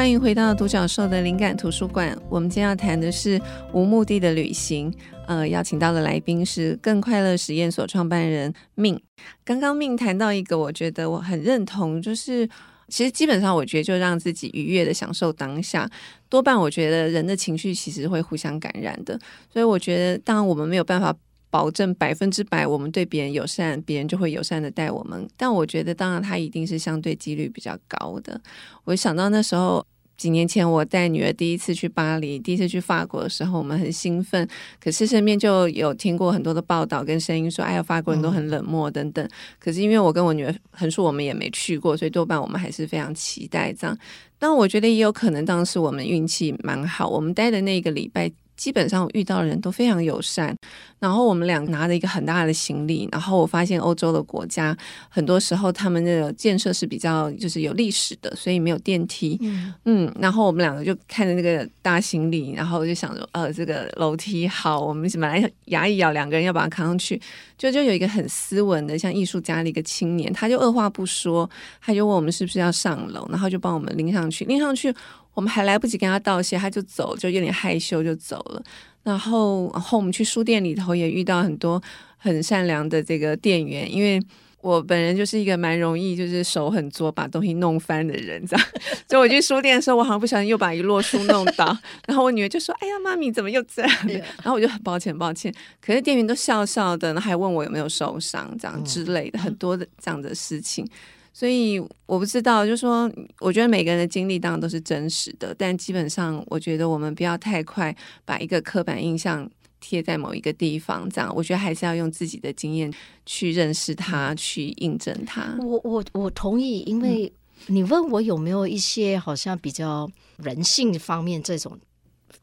[0.01, 2.17] 欢迎回到独角兽的灵感图书馆。
[2.27, 3.39] 我们今天要谈的是
[3.71, 4.91] 无目的的旅行。
[5.27, 8.99] 呃，邀请到的来宾是更快乐实验所创办人命。
[9.45, 12.49] 刚刚命谈到一个，我觉得我很认同，就是
[12.87, 15.87] 其实基本上我觉得就让自己愉悦的享受当下。
[16.27, 19.19] 多半我觉得人的情绪其实会互相感染的，
[19.53, 21.15] 所以我觉得当然我们没有办法
[21.51, 25.29] 保证百分之百我们对别人友善，别人就会友善的待我们。
[25.37, 28.41] 但我觉得当然他一定是相对几率比较高的。
[28.85, 29.85] 我想到那时候。
[30.21, 34.47] 几年前，我带女儿第一次去巴黎，第一次去法国的时候，我们很兴奋。
[34.79, 43.97] 可是身边就有听过很多的报道跟声音说：“哎呀，法国人都很冷漠等等。”可是因为我跟我女儿横竖我们也没去过，所以多半我们还是非常期待这样。
[44.37, 48.31] 但我觉得也有可能当时我们运气蛮好，我们待的那个礼拜。
[48.61, 50.55] 基本上遇到的人都非常友善，
[50.99, 54.77] 然后我们俩拿着一个很大的行李，然后我发现欧洲的国家
[55.09, 59.35] 很多时候他们的建设是比较就是有历史的，所以没有电梯。
[59.41, 67.19] 嗯，嗯，然后我们两个就看着那个大行李，然后就想着，呃，这个楼梯好，我们本来牙一咬，两个人要把它扛上去，
[67.57, 71.49] 就就有一个很斯文的像艺术家的一个青年，他就二话不说，
[71.81, 74.93] 他就问我们是不是要上楼，然后就帮我们拎上去，拎上去。
[75.33, 78.63] 我们还来不及跟他道谢，他就走，就有点害羞就走了。
[79.03, 81.81] 然后，然后我们去书店里头也遇到很多
[82.17, 84.21] 很善良的这个店员，因为
[84.61, 88.67] 我本人就是一个蛮容易就是手很拙把东西弄翻的人，这样。
[89.09, 95.51] 所以我去书店的时候，我好像不小心又把一摞书弄倒，然后我女儿就说：“哎呀，妈咪怎么又这样？”然后我就很抱歉，抱歉。
[95.83, 100.87] 可是店员都笑笑的，然后还问我有没有受伤，这样之类的，很多的这样的事情。
[101.33, 112.93] 所以我不知道，就是说，我觉得每个人的经历当然都是真实的，但基本上，我觉得我们不要太快把一个刻板印象贴在某一个地方，这样，我觉得还是要用自己的经验
[113.25, 115.55] 去认识它，去印证它。
[115.61, 117.31] 我我我同意，因为
[117.67, 121.79] 你问我有没有一些好像比较人性方面这种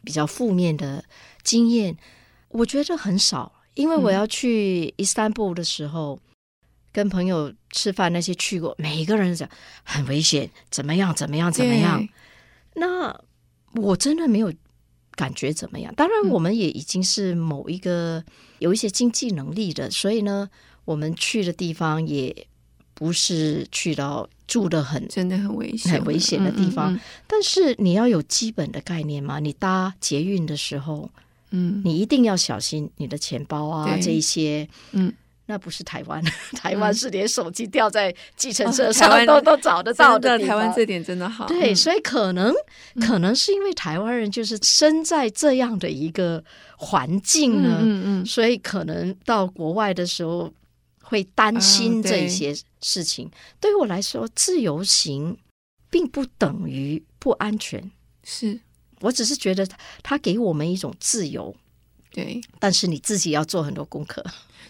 [0.03, 1.05] 比较负面的
[1.43, 1.95] 经验，
[2.49, 6.19] 我觉得很少，因为我要去伊斯坦布尔的时候。
[6.91, 9.49] 跟朋友吃饭，那些去过，每一个人讲
[9.83, 12.09] 很危险，怎么样，怎么样，怎么样。
[12.75, 13.15] 那
[13.75, 14.53] 我真的没有
[15.13, 15.93] 感觉怎么样。
[15.95, 18.25] 当然，我们也已经是某一个
[18.61, 20.49] 有一些经济能力的，所以呢，
[20.85, 22.47] 我们去的地方也
[22.95, 26.93] 不是去到住的很真的很危险、很危险的地方。
[26.93, 31.11] 嗯嗯嗯，但是你要有基本的概念嘛，你搭捷运的时候，
[31.51, 35.13] 嗯，你一定要小心你的钱包啊，这一些，嗯。
[35.51, 40.39] 那不是台湾， 台湾是连手机掉在计程车上都、哦、都找得到的。
[40.39, 41.47] 台湾这点真的好。
[41.47, 42.55] 对，所以可能、
[42.95, 46.45] 嗯、可能是因为台湾人就是生在这样的一个
[46.77, 50.53] 环境呢，嗯嗯，所以可能到国外的时候
[51.03, 53.27] 会担心这一些事情。
[53.27, 55.35] 哦、对，我来说，自由行
[55.89, 57.91] 并不等于不安全。
[58.23, 58.61] 是
[59.01, 59.67] 我只是觉得
[60.03, 61.57] 它给我们一种自由。
[62.13, 64.25] 对，但是你自己要做很多功课。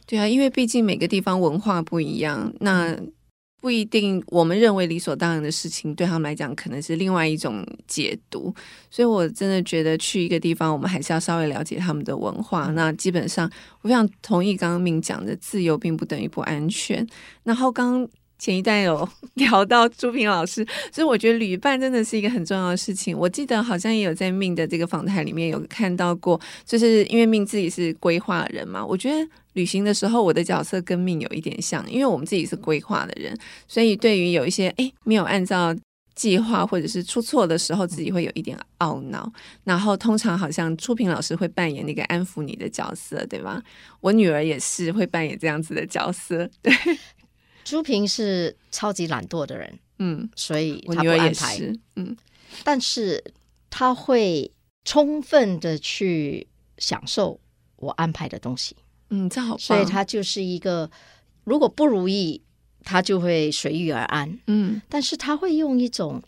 [0.06, 2.98] 对啊，因为毕竟每个地方文化不一样，那
[3.60, 8.54] 不一定我们认为理所当然的事情，对他们来讲可能是另外一种解读。
[8.90, 12.66] 所以我真的觉得去一个地方，我们还是要稍微了解他们的文化。
[12.72, 13.50] 那基本上，
[13.82, 17.06] 我非常同意刚刚明讲的，自由并不等于不安全。
[17.44, 18.08] 然后刚。
[18.38, 23.16] 前一段有 聊到朱平老师，所以我觉得旅伴真的是一个很重要的事情。
[23.16, 28.84] 我记得好像也有在命的这个访谈里面有看到过，就是因为命自己是规划人嘛。
[28.84, 35.74] 我觉得旅行的时候，我的角色跟命有一点像，因为我们自己是规划的人，所以对于有一些诶没有按照
[36.14, 39.30] 计划或者是出错的时候，自己会有一点懊恼。
[39.64, 43.60] 然后通常好像朱平老师会扮演那个安抚你的角色，对吧？
[44.00, 46.72] 我女儿也是会扮演这样子的角色，对。
[47.68, 51.58] 朱平是超级懒惰的人，嗯，所以他不安排，
[51.96, 52.16] 嗯，
[52.64, 53.22] 但是
[53.68, 54.50] 他会
[54.86, 56.46] 充分的去
[56.78, 57.38] 享受
[57.76, 58.74] 我安排的东西，
[59.10, 60.90] 嗯，这好，所以他就是一个
[61.44, 62.40] 如果不如意，
[62.84, 66.22] 他就会随遇而安，嗯，但是他会用一种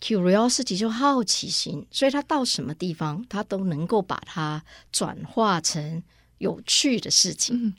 [0.00, 6.02] curiosity 就好奇心，所以他到什么地方，他都能够把它转化成
[6.38, 7.56] 有趣的事情。
[7.56, 7.74] 嗯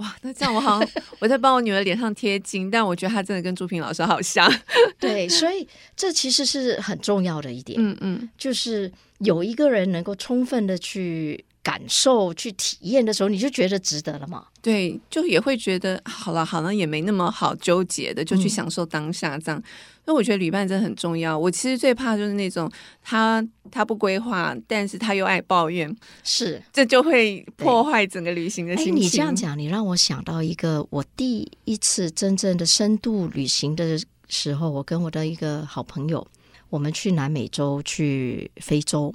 [0.00, 0.88] 哇，那这样我好像
[1.20, 4.50] 我在帮我女儿脸上贴金，但我觉得她真的跟朱平老师好像。
[4.98, 7.78] 对，所以这其实是很重要的一点。
[7.80, 14.46] 嗯嗯，就是有一个人能够充分的去感受、去体验的时候，你就觉得值得了嘛？
[14.60, 19.58] 对，就也会觉得好了，好像也没那么好纠结的，就去享受当下这样。
[19.60, 19.64] 嗯
[20.06, 21.38] 那我觉得旅伴真的很重要。
[21.38, 22.68] 我其实最怕就是那种
[23.00, 28.96] 他他不规划，但是他又爱抱怨，是这就会破坏整个旅行的心情。
[28.96, 33.96] 你这样讲，你让我想到一个我第一次真正的深度旅行的
[34.28, 36.26] 时候，我跟我的一个好朋友，
[36.70, 39.14] 我们去南美洲，去非洲，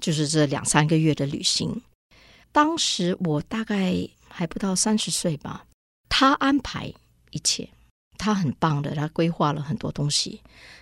[0.00, 1.82] 就是这两三个月的旅行。
[2.50, 5.66] 当时我大概还不到三十岁吧，
[6.08, 6.92] 他安排
[7.30, 7.68] 一切。
[8.18, 10.40] 他很棒的，他规划了很多东西。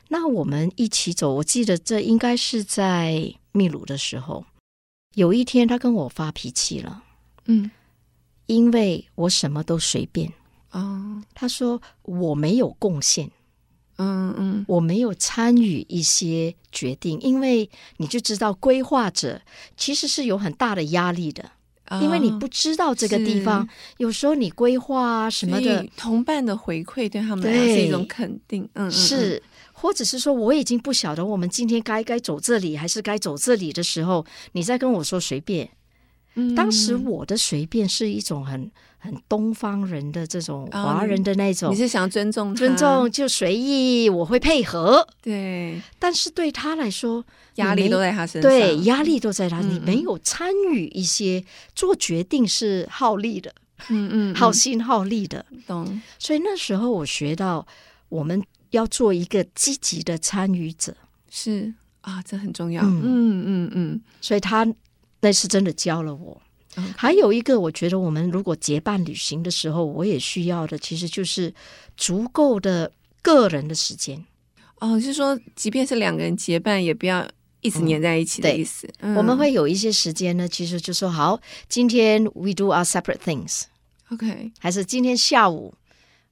[0.09, 4.45] 那我们一起走，我记得这应该是在秘鲁的时候。
[5.15, 7.03] 有一天，他跟我发脾气了，
[7.47, 7.71] 嗯，
[8.45, 10.31] 因为我什么都随便。
[10.73, 13.31] 哦，他说我没有贡献，
[14.01, 19.41] 嗯嗯，我没有参与一些决定，因为你就知道，规划者
[19.77, 21.45] 其实是有很大的压力的。
[22.01, 35.69] 因为你不知道这个地方，有时候你规划啊什么的，同伴的回馈对他们来说是一种肯定，嗯，是，或者是说我已经不晓得我们今天该该走这里还是该走这里的时候，你再跟我说随便。
[36.41, 45.07] 嗯，当时我的随便是一种很很东方人的这种华人的那种，哦，你是想尊重尊重就随意，我会配合。
[45.23, 47.25] 对，但是对他来说，
[47.55, 51.43] 压力都在他身上，对，压力都在他，嗯，你没有参与一些
[51.75, 53.55] 做决定是耗力的，
[53.89, 56.01] 嗯嗯，耗心耗力的，懂。
[56.19, 57.67] 所以那时候我学到，
[58.11, 60.95] 我们要做一个积极的参与者，
[61.31, 61.73] 是。
[62.03, 62.83] 啊，这很重要。
[62.83, 63.01] 嗯。
[63.03, 64.67] 嗯嗯，嗯，所以他。
[65.21, 66.41] 那是真的教了我。
[66.77, 66.95] Okay.
[66.97, 71.53] 还有一个，我觉得我们如果结伴旅行的时候，我也需要的，其实就是
[71.97, 74.25] 足够的个人的时间。
[74.79, 77.29] 哦，就是说，即便是两个人结伴，也不要
[77.61, 78.89] 一直黏在一起的意思。
[79.01, 83.63] 嗯，我们会有一些时间呢，其实就说好，今天 we do our separate things。
[84.11, 85.75] OK，还是今天下午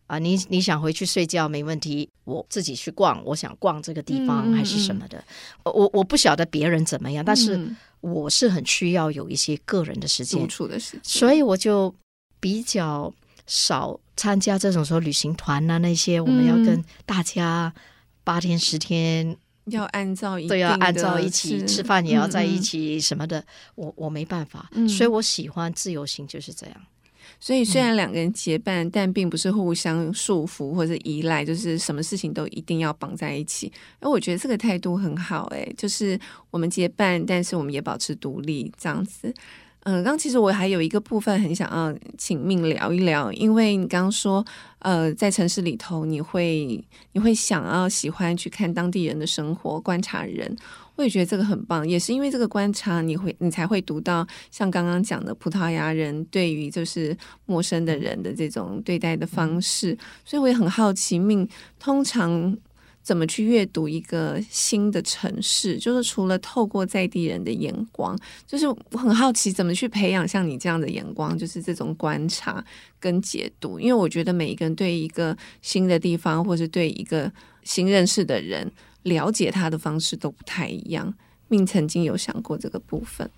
[0.06, 5.22] 啊，你你想回去睡觉没问题，我自己去逛，我想逛这个地方，嗯，还是什么的。
[5.64, 7.68] 我我不晓得别人怎么样，但是。
[8.03, 11.92] 嗯我是很需要有一些个人的时间，独处的时间，所以我就
[12.38, 13.12] 比较
[13.46, 17.72] 少参加这种说旅行团啊，那些我们要跟大家
[18.22, 23.44] 八天十天要按照都要按照一起吃饭，也要在一起什么的，
[23.74, 26.76] 我我没办法，所以我喜欢自由行就是这样。
[27.41, 33.72] 所以虽然两个人结伴，嗯、但并不是互相束缚或者依赖，就是什么事情都一定要绑在一起。
[34.01, 36.18] 而我觉得这个态度很好，诶，就是
[36.51, 39.32] 我们结伴，但是我们也保持独立，这样子。
[39.84, 44.45] 嗯、呃，刚其实我还有一个部分很想要请命聊一聊，因为你刚刚说，
[44.80, 50.55] 呃，在城市里头，你会你会想要喜欢去看当地人的生活，观察人。
[50.99, 62.59] 我也觉得这个很棒，也是因为这个观察，你会你才会读到像刚刚讲的葡萄牙人对于就是陌生的人的这种对待的方式，所以我也很好奇，命通常
[63.01, 65.78] 怎么去阅读一个新的城市？
[65.78, 72.64] 就是除了透过在地人的眼光，就是我很好奇怎么去培养像你这样的眼光，就是这种观察
[72.99, 73.78] 跟解读。
[73.78, 77.32] 因为我觉得每一个人对一个新的地方，或是对一个
[77.62, 78.68] 新认识的人。
[79.03, 81.14] 了解他的方式都不太一样。
[81.49, 83.30] 命曾经有想过这个部分，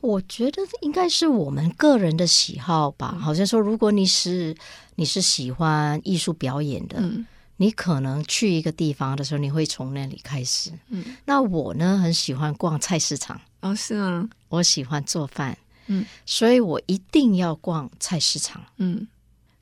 [0.00, 3.16] 我觉得应该是我们个人的喜好吧。
[3.20, 4.56] 好像说，如果你是
[4.96, 7.24] 你是喜欢艺术表演的，嗯，
[7.58, 10.72] 你可能去一个地方的时候，你会从那里开始。
[10.88, 13.40] 嗯，那我呢，很喜欢逛菜市场。
[13.60, 15.56] 哦，是啊，我喜欢做饭。
[15.86, 18.60] 嗯，所以我一定要逛菜市场。
[18.78, 19.06] 嗯，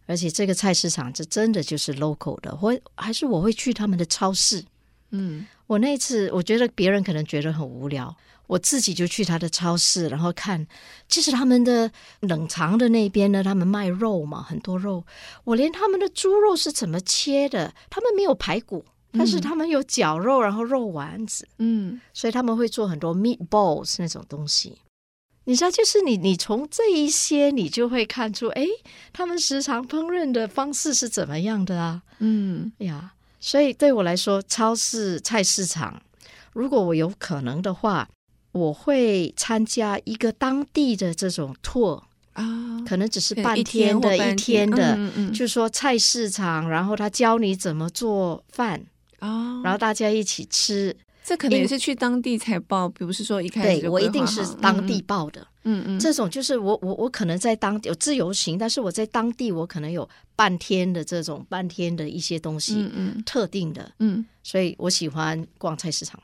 [0.07, 4.65] 而且这个菜市场这真的就是 local 的，或还是我会去他们的超市。
[5.11, 8.15] 嗯，我那次我觉得别人可能觉得很无聊，
[8.47, 10.67] 我自己就去他的超市，然后看，
[11.09, 11.91] 其实他们的
[12.21, 15.05] 冷藏的那边呢，他们卖肉嘛，很多肉，
[15.45, 24.79] 我连他们的猪肉是怎么切的，他们没有排骨，但是他们有绞肉，然后肉丸子，嗯，所以他们会做很多 meatballs 那种东西，
[25.45, 28.67] 你知道，就是你你从这一些你就会看出，哎，
[29.13, 32.03] 他们时常烹饪的方式是怎么样的啊？
[32.19, 33.13] 嗯呀。
[33.47, 36.03] 所以对我来说，超市、菜市场，
[36.53, 38.09] 如果我有可能的话，
[38.51, 48.85] 我会参加一个当地的这种 tour 啊，可能只是半天的、一天的，嗯嗯，就是说菜市场，然后他教你怎么做饭
[49.21, 50.97] 啊，然后大家一起吃。
[51.27, 55.45] 这可能也是去当地才报，比如是说一开始对我一定是当地报的。
[55.65, 66.23] 嗯嗯，这种就是我我我可能在当地有自由行，但是我在当地我可能有半天的这种半天的一些东西，嗯嗯，特定的，嗯，所以我喜欢逛菜市场，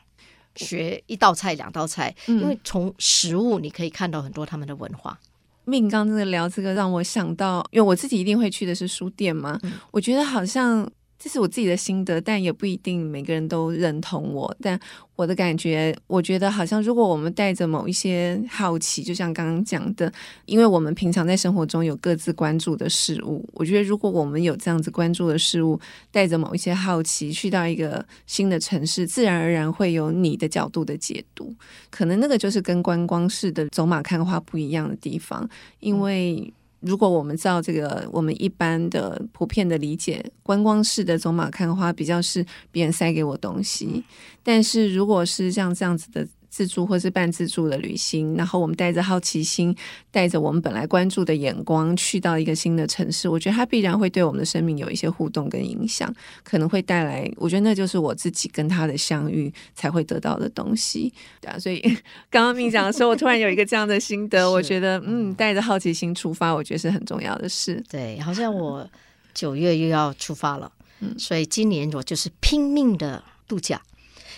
[0.55, 5.19] 学一道菜两道菜，因为从食物你可以看到很多他们的文化。
[5.65, 10.89] 命刚刚聊这个让我想到，因为我自己一定会去的是书店嘛，我觉得好像。
[11.23, 14.53] 这是我自己的心得，但也不一定每个人都认同我。
[14.61, 14.77] 但
[15.15, 20.13] 我的感觉，我觉得好像如果我们带着某一些好奇，就像刚刚讲的，
[20.47, 25.79] 因为我们平常在生活中有各自关注的事物，我觉得如果我们有这样子关注的事物，
[26.11, 31.55] 带着某一些好奇去到一个新的城市，自然而然会有你的角度的解读。
[31.89, 35.49] 可能那个就是跟观光式的走马看花不一样的地方，
[35.79, 36.53] 因为。
[36.83, 44.05] 如果我们照这个我们一般的普遍的理解，观光式的走马看花比较是别人塞给我东西，
[44.43, 46.29] 但是如果是像这样子的。
[46.53, 49.75] 自助或是半自助的旅行，然后我们带着好奇心，
[50.11, 61.11] 带着我们本来关注的眼光，去到一个新的城市，我觉得它必然会对我们的生命有一些互动跟影响，可能会带来，我觉得那就是我自己跟他的相遇才会得到的东西。
[61.41, 61.81] 对啊，所以
[62.29, 67.83] 刚刚命讲的时候，我突然有一个这样的心得，我觉得嗯，带着好奇心出发，我觉得是很重要的事。
[67.89, 68.87] 对，好像我
[69.33, 73.81] 九月又要出发了，嗯，所以今年我就是拼命的度假。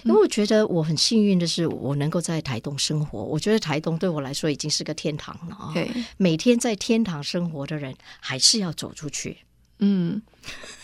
[0.04, 3.24] 因为我觉得我很幸运的是，我能够在台东生活。
[3.24, 5.70] 我觉得台东对我来说已经是个天堂了啊！
[5.72, 9.38] 对，每天在天堂生活的人，还是要走出去，
[9.78, 10.20] 嗯，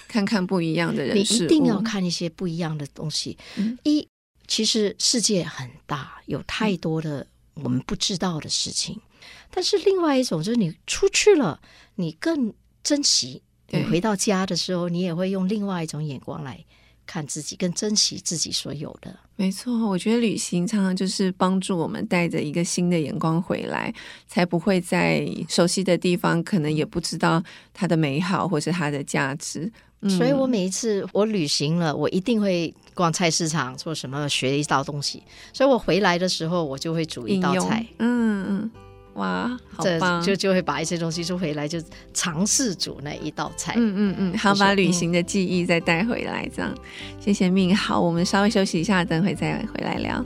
[0.08, 1.16] 看看不一样的人。
[1.16, 3.36] 你一定要看一些不一样的东西。
[3.56, 4.08] 嗯，一，
[4.46, 8.96] 其实世界很大，有太多的我们不知道的事情。
[8.96, 11.60] 嗯，但是另外一种就是你出去了，
[11.96, 12.52] 你更
[12.82, 13.42] 珍惜。
[13.72, 16.64] 你回到家的时候，你也会用另外一种眼光来。
[17.10, 19.12] 看自己，更珍惜自己所有的。
[19.34, 23.92] 没错，我觉得旅行常常就是帮助我们带着一个新的眼光回来，
[24.28, 27.42] 才不会在熟悉的地方可能也不知道
[27.74, 29.72] 它的美好或是它的价值。
[30.02, 35.20] 嗯，所以我每一次我旅行了，我一定会逛菜市场，做什么学一道东西。
[35.52, 37.84] 所以我回来的时候，我就会煮一道菜。
[37.98, 38.70] 嗯嗯。
[39.14, 40.22] 哇，好棒！
[40.22, 41.82] 就就会把一些东西收回来，就
[42.14, 43.74] 尝试煮那一道菜。
[43.76, 46.72] 嗯嗯嗯，好，把旅行的记忆再带回来，这样。
[47.18, 47.76] 谢谢命。
[47.76, 50.24] 好，我们稍微休息一下，等会再回来聊。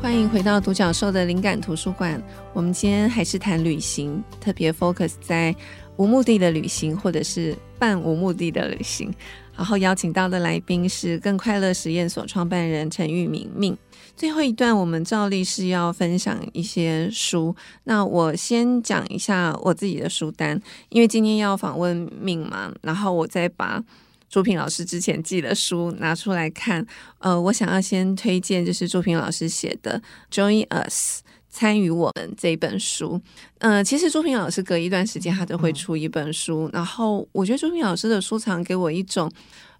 [0.00, 2.20] 欢迎回到独角兽的灵感图书馆。
[2.54, 5.54] 我们今天还是谈旅行，特别 focus 在
[5.98, 9.12] 无目的的旅行，或者是半无目的的旅行。
[9.54, 13.76] 然后邀请到的来宾是更快乐实验所创办人陈玉明命。
[14.16, 23.82] 最后一段我们照例是要分享一些书，那我先讲一下我自己的书单，因为今天要访问命嘛，然后我再把
[24.28, 26.86] 朱平老师之前寄的书拿出来看。
[27.18, 30.00] 呃，我想要先推荐就是朱平老师写的
[30.32, 31.22] 《Join Us》。
[31.58, 33.20] 参与我们这一本书，
[33.58, 39.28] 呃，其实朱平老师隔一段时间他都会出一本书，然后我觉得朱平老师的书常给我一种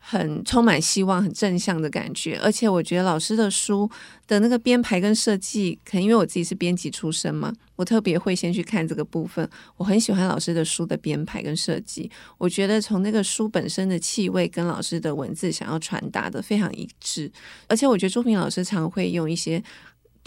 [0.00, 3.88] 很充满希望、很正向的感觉，而且我觉得老师的书
[4.26, 9.48] 的那个编排跟设计，可能因为我自己是编辑出身嘛，我特别会先去看这个部分。
[9.76, 17.30] 我很喜欢老师的书的编排跟设计，我觉得从那个书本身的气味跟老师的文字想要传达的非常一致，
[17.68, 19.62] 而且我觉得朱平老师常会用一些。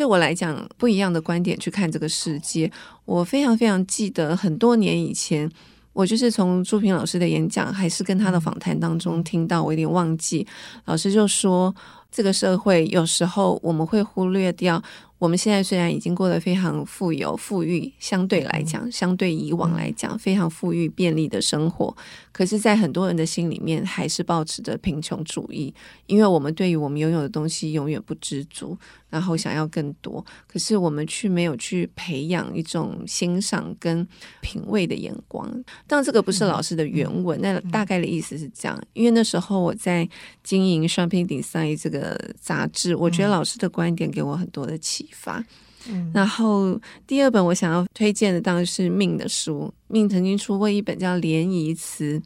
[0.01, 2.71] 对我来讲，不一样的观点去看这个世界。
[3.05, 5.47] 我非常非常记得很多年以前，
[5.93, 10.47] 我就是从朱平老师的演讲，还是跟他的访谈当中听到，我有点忘记。
[10.85, 11.75] 老师就说，
[12.11, 14.81] 这个社会有时候我们会忽略掉。
[15.21, 21.95] 我们现在虽然已经过得非常富有、富裕，相对来讲，相对以往来讲，非常富裕、便利的生活，
[22.31, 25.71] 可是，在很多人的心里面，还是保持着贫穷主义，
[26.07, 28.75] 因为我们对于我们拥有的东西永远不知足，
[29.11, 34.07] 然后想要更多，可是我们却没有去培养一种欣赏跟
[34.39, 35.47] 品味的眼光。
[35.85, 38.81] 当然，这个不是老师的原文，那大概的意思是这样。
[38.93, 40.09] 因为那时候我在
[40.41, 45.43] 经营《Shopping Design》这个杂志，我觉得老师的观点给我很多的启法，
[45.89, 49.73] 嗯，然后第二本我想要推荐的当然是命的书。
[49.87, 52.19] 命曾经出过一本叫《联谊词》，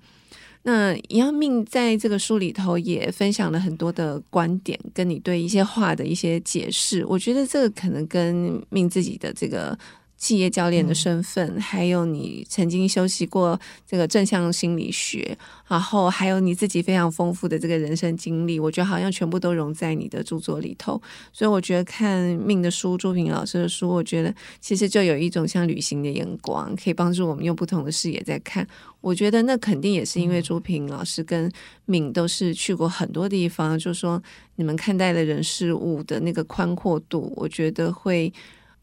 [0.63, 7.05] 那一样命在这个书里头也分享了很多的观点，跟你对一些话的一些解释。
[7.05, 9.77] 我觉得这个可能跟命自己的这个。
[10.17, 15.37] 企业教练的身份，嗯、还有你曾经修习过这个正向心理学，
[15.67, 20.99] 然后还有你自己非常丰富的这个人生经历，我觉得好像全部都融在你的著作里头。
[21.33, 28.65] 所以我觉得看命的书，朱平老师的书，我觉得其实就有一种像旅行的眼光，可以帮助我们用不同的视野在看。
[29.01, 31.51] 我觉得那肯定也是因为朱平老师跟
[31.85, 34.21] 敏都是去过很多地方，就是说
[34.55, 38.31] 你们看待的人事物的那个宽阔度，我觉得会。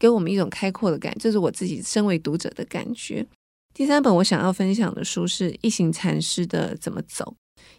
[0.03, 3.25] 给我们一种开阔的感觉，这是我自己身为读者的感觉。
[3.73, 7.23] 第三本我想要分享的书是一行禅师的《怎么走》。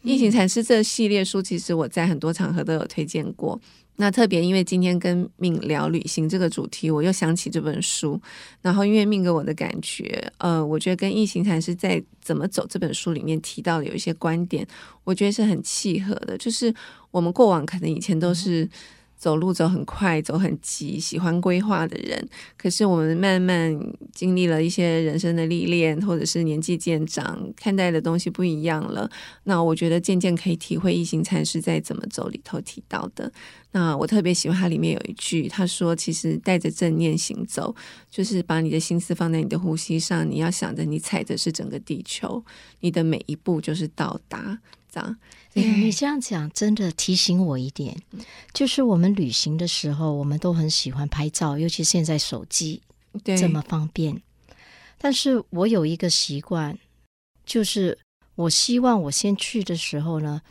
[0.00, 3.60] 一行禅师这系列书，其实我在很多场合都有推荐过。
[3.96, 8.18] 那特别因为今天跟命聊旅行这个主题，我又想起这本书。
[8.62, 14.66] 然后因为命给我的感觉，呃，我觉得跟一行禅师在《怎么走》这本书里面提到的有一些观点，
[15.04, 16.38] 我觉得是很契合的。
[16.38, 16.74] 就是
[17.10, 18.66] 我们过往可能以前都是。
[19.16, 22.28] 走路走很快，走很急，喜欢规划的人。
[22.56, 23.74] 可是我们慢慢
[24.12, 29.10] 经历了一些人生的历练，或者是年纪渐长，看待的东西不一样了。
[29.44, 33.32] 那我觉得渐渐可以体会一行禅师在怎么走里头提到的。
[33.72, 37.74] 那我特别喜欢它里面有一句，他说：“其实带着正念行走，
[38.08, 42.44] 就是把你的心思放在你的呼吸上，你要想着你踩的是整个地球，
[42.80, 44.60] 你的每一步就是到达。”
[44.92, 45.16] 这样。
[45.54, 47.96] 哎，你这样讲真的提醒我一点，
[48.52, 52.82] 就是我们旅行的时候，我们都很喜欢拍照，尤其现在手机
[53.24, 54.20] 这么方便。
[54.98, 56.76] 但是我有一个习惯，
[57.46, 57.96] 就是
[58.34, 60.42] 我希望我先去的时候呢，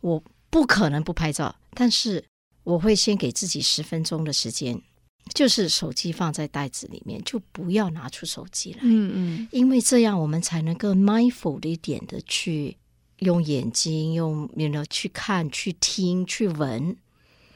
[0.00, 2.24] 我不可能不拍照，但是
[2.64, 4.80] 我会先给自己十分钟的时间，
[5.34, 8.80] 就是手机放在袋子里面，就不要拿出手机来。
[8.82, 12.76] 嗯嗯，因为这样我们才能够 mindful 的一点的去。
[13.20, 16.96] 用眼睛，用你呢去看、去听、去闻，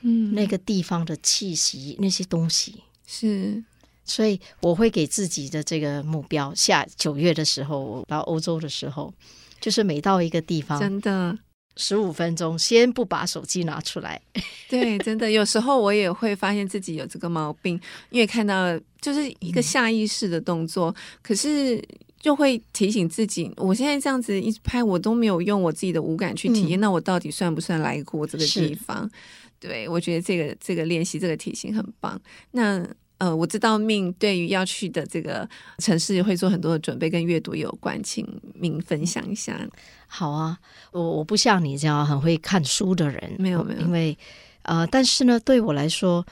[0.00, 3.62] 嗯，那个地方的气息，那些东西是。
[4.04, 9.14] 所以我会给自己的这个目标，下九月的时候，我到欧洲的时候，
[9.60, 11.38] 就是每到一个地方，真的
[11.76, 14.20] 十五分钟，先不把手机拿出来。
[14.68, 21.80] 对，真的，有时候我也会发现自己有这个毛病，因为看到就是一个下意识的动作，嗯、可是。
[22.22, 29.10] 就会提醒自己，我现在这样子一直拍，我都没有用我自己的五感去体验，嗯、那我到底算不算来过这个地方？
[29.58, 32.18] 对，我觉得这个这个练习，这个提醒很棒。
[32.52, 32.86] 那
[33.18, 35.48] 呃，我知道命对于要去的这个
[35.78, 39.60] 城市会做很多的准备，跟阅读有关，请命分享一下。
[40.06, 40.56] 好啊，
[40.92, 44.16] 我我不像你这样很会看书的人，没有没有，因为
[44.62, 46.24] 呃，但是呢，对我来说，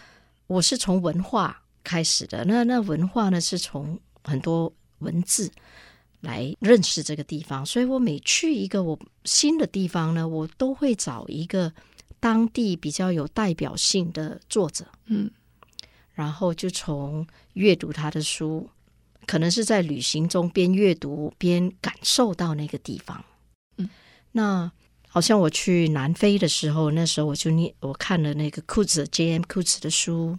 [0.47, 2.45] 我是从文化开始的。
[2.45, 4.72] 那那文化呢，是从很多。
[5.01, 5.51] 文字
[6.20, 11.72] 来认识这个地方，所以我每去一个我新的地方呢，我都会找一个
[12.18, 15.30] 当地比较有代表性的作者，嗯，
[16.12, 18.68] 然后就从阅读他的书，
[19.26, 23.24] 可能是在旅行中边阅读边感受到那个地方，
[23.78, 23.88] 嗯，
[24.32, 24.70] 那
[25.08, 29.42] 好像我去南非的时候，那时候我就念我看了那个库兹 J.M.
[29.48, 30.38] 库兹的书，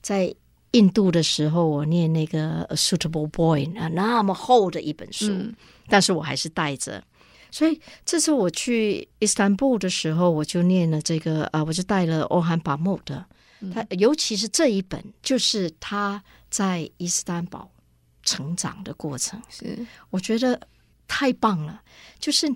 [0.00, 0.32] 在
[0.72, 5.54] 印度的时候，我念那个《A Suitable Boy》啊，那么厚的一本书，嗯、
[5.88, 7.02] 但是我还是带着。
[7.50, 13.24] 所以这次我去伊斯坦布的时候，我就念了这个啊，我就带了欧汉巴木的，
[13.72, 17.70] 他尤其是这一本，就是他在伊斯坦堡
[18.22, 20.60] 成长的过程，是我觉得
[21.06, 21.80] 太棒了，
[22.18, 22.52] 就是。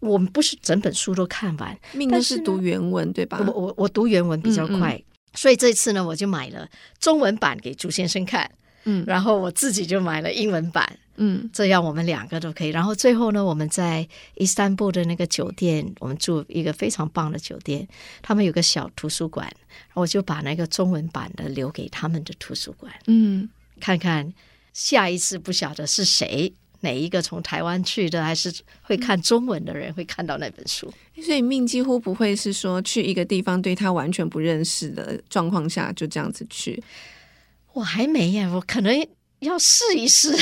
[0.00, 1.78] 我们不是整本书都看完，
[2.10, 3.38] 但是读原文对吧？
[3.46, 5.04] 我我我读原文比较快，嗯嗯，
[5.34, 6.68] 所以这次呢，我就买了
[6.98, 8.50] 中文版给朱先生看，
[8.84, 12.68] 嗯，然后我自己就买了英文版，嗯，这样我们两个都可以。
[12.68, 17.86] 然后最后呢，我们在伊斯坦布的那个酒店，我们住一个非常棒的酒店，
[18.22, 19.50] 他们有个小图书馆，
[19.94, 23.48] 我就把那个中文版的留给他们的图书馆，嗯，
[23.80, 24.32] 看看
[24.72, 26.52] 下一次不晓得是谁。
[26.80, 28.52] 哪一个从台湾去的，还是
[28.82, 30.92] 会看中文的人会看到那本书？
[31.22, 36.82] 所以命几乎不会是说去一个地方对他完全不认识的状况下就这样子去。
[37.72, 39.06] 我还没呀，我可能。
[39.40, 40.34] 要试一试，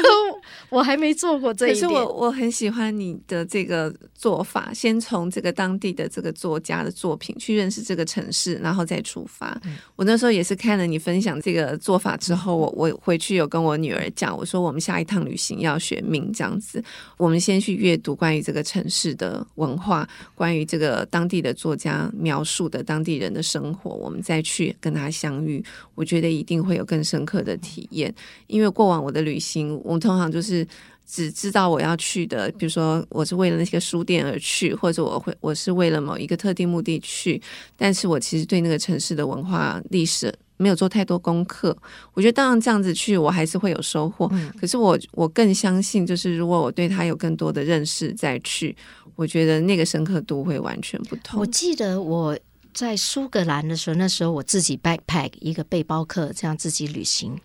[0.68, 1.88] 我还没做过这一点。
[1.88, 9.58] 可是我我很喜欢你的这个做法，先从这个当地的这个作家的作品去认识这个城市，然后再出发。
[9.64, 16.84] 嗯、我那时候也是看了你分享这个做法之后，我我回去有跟我女儿讲，我说我们下一趟旅行要学命这样子，
[17.16, 25.64] 我们先去阅读关于这个城市的文化，关于这个当地的作家描述的当地人的生活，我们再去跟他相遇，
[25.94, 28.14] 我觉得一定会有更深刻的体验。
[28.46, 30.66] 因为过往我的旅行，我通常就是
[31.06, 37.40] 只知道我要去的，比如说我是为了那些书店而去，或者我会我是为了某一个特定目的去，
[37.76, 41.76] 但是我其实对那个城市的文化历史没有做太多功课。
[42.14, 44.28] 我觉得当然这样子去，我还是会有收获。
[44.32, 48.74] 嗯、可是我我更相信，就是如果我对他有更多的认识再去，
[49.16, 51.38] 我觉得那个深刻度会完全不同。
[51.38, 52.38] 我记得我
[52.72, 57.38] 在苏格兰的时候，那时候我自己 backpack 一个背包客，这样自己旅行。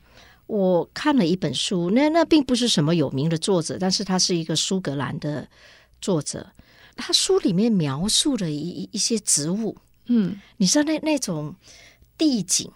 [0.49, 5.47] 我看了一本书，那那并不是什么有名的作者，但是他是一个苏格兰的
[6.01, 6.51] 作者。
[6.95, 9.77] 他书里面描述了一一些植物，
[10.07, 11.53] 嗯，你知道那那种
[12.17, 12.71] 地景，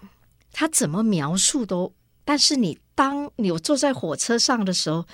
[0.52, 1.92] 他怎么描述都，
[2.24, 5.08] 但是你当你坐在火车上的时候，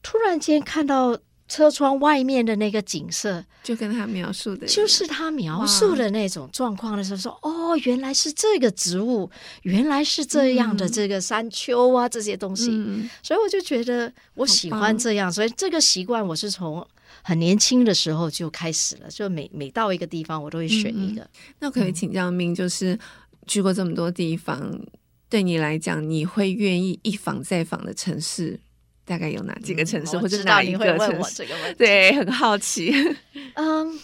[0.00, 1.18] 突然间看到。
[1.48, 9.30] 车窗外面的那个景色，就跟他描述的，就是他描述的那种状况的时候，说哦，原来是这个植物，
[9.62, 16.86] 原来是这样的这个山丘啊，这些东西，嗯、所以我就觉得我喜欢这样，所以这个习惯我是从
[17.22, 21.22] 很年轻的时候就开始了，就每每到一个地方，我都会选一个。
[21.22, 21.28] 嗯、
[21.60, 22.98] 那可以请教明，就是
[23.46, 24.80] 去过这么多地方，
[25.28, 28.58] 对你来讲，你会愿意一访再访的城市？
[29.06, 31.46] 大概有哪几个城市，嗯、或者哪一个城市？
[31.78, 32.92] 对，很好奇。
[33.54, 33.98] 嗯，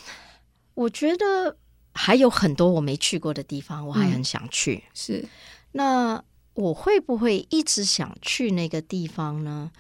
[0.75, 1.57] 我觉得
[1.93, 4.77] 还有很多我没去过的地方，我还很想去。
[4.77, 5.29] 嗯、是，
[5.73, 6.25] 那
[6.55, 9.71] 我会不会一直想去那个地方呢？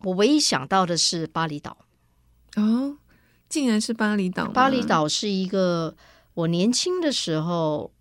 [0.00, 1.76] 我唯一想到的是巴厘岛。
[2.56, 2.96] 哦，
[3.48, 4.48] 竟然是巴厘岛！
[4.48, 5.94] 巴厘岛是一个
[6.34, 7.92] 我年轻的时候。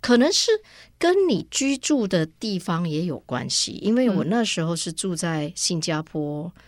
[0.00, 0.50] 可能是
[0.98, 6.62] 跟你居住的地方也有关系，因为我那时候是住在新加坡，嗯、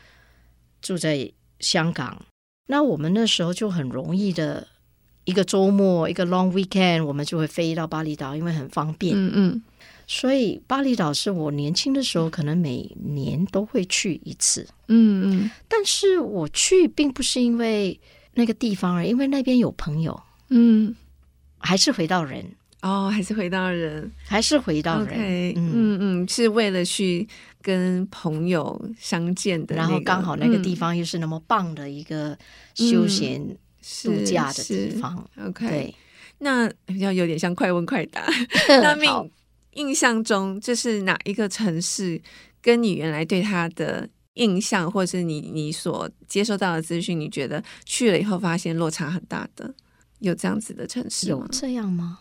[0.83, 2.25] 住在香港，
[2.67, 4.67] 那我们那时候就很容易的
[5.25, 9.15] 一个周末一个 long weekend，我们就会飞到巴厘岛，因为很方便。
[9.17, 9.63] 嗯嗯，
[10.07, 14.67] 所以巴厘岛是我年轻的时候可能每年都会去一次。
[14.89, 18.01] 嗯嗯，但是我去并不是因为
[18.35, 20.21] 那个地方而，因为那边有朋友。
[20.49, 20.97] 嗯，
[21.59, 22.57] 还是回到人。
[22.83, 25.09] 哦，还是回到人，还是回到人。
[25.09, 27.29] Okay, 嗯嗯，嗯，是为了去
[27.61, 32.37] 跟朋友相见的、那个，然后刚好那个地方又是那么棒的一个
[32.75, 33.47] 休闲
[34.03, 35.29] 度假的地方。
[35.37, 35.95] 嗯、OK，对，
[36.39, 38.25] 那比较有点像快问快答。
[38.69, 39.31] 那命
[39.73, 42.21] 印象中，这是哪一个城市？
[42.63, 49.75] 跟你原来对他的印象，或是你你所接收到的资讯，你觉得去了以后发现落差很大的，
[50.19, 51.41] 有这样子的城市吗？
[51.41, 52.19] 有这样吗？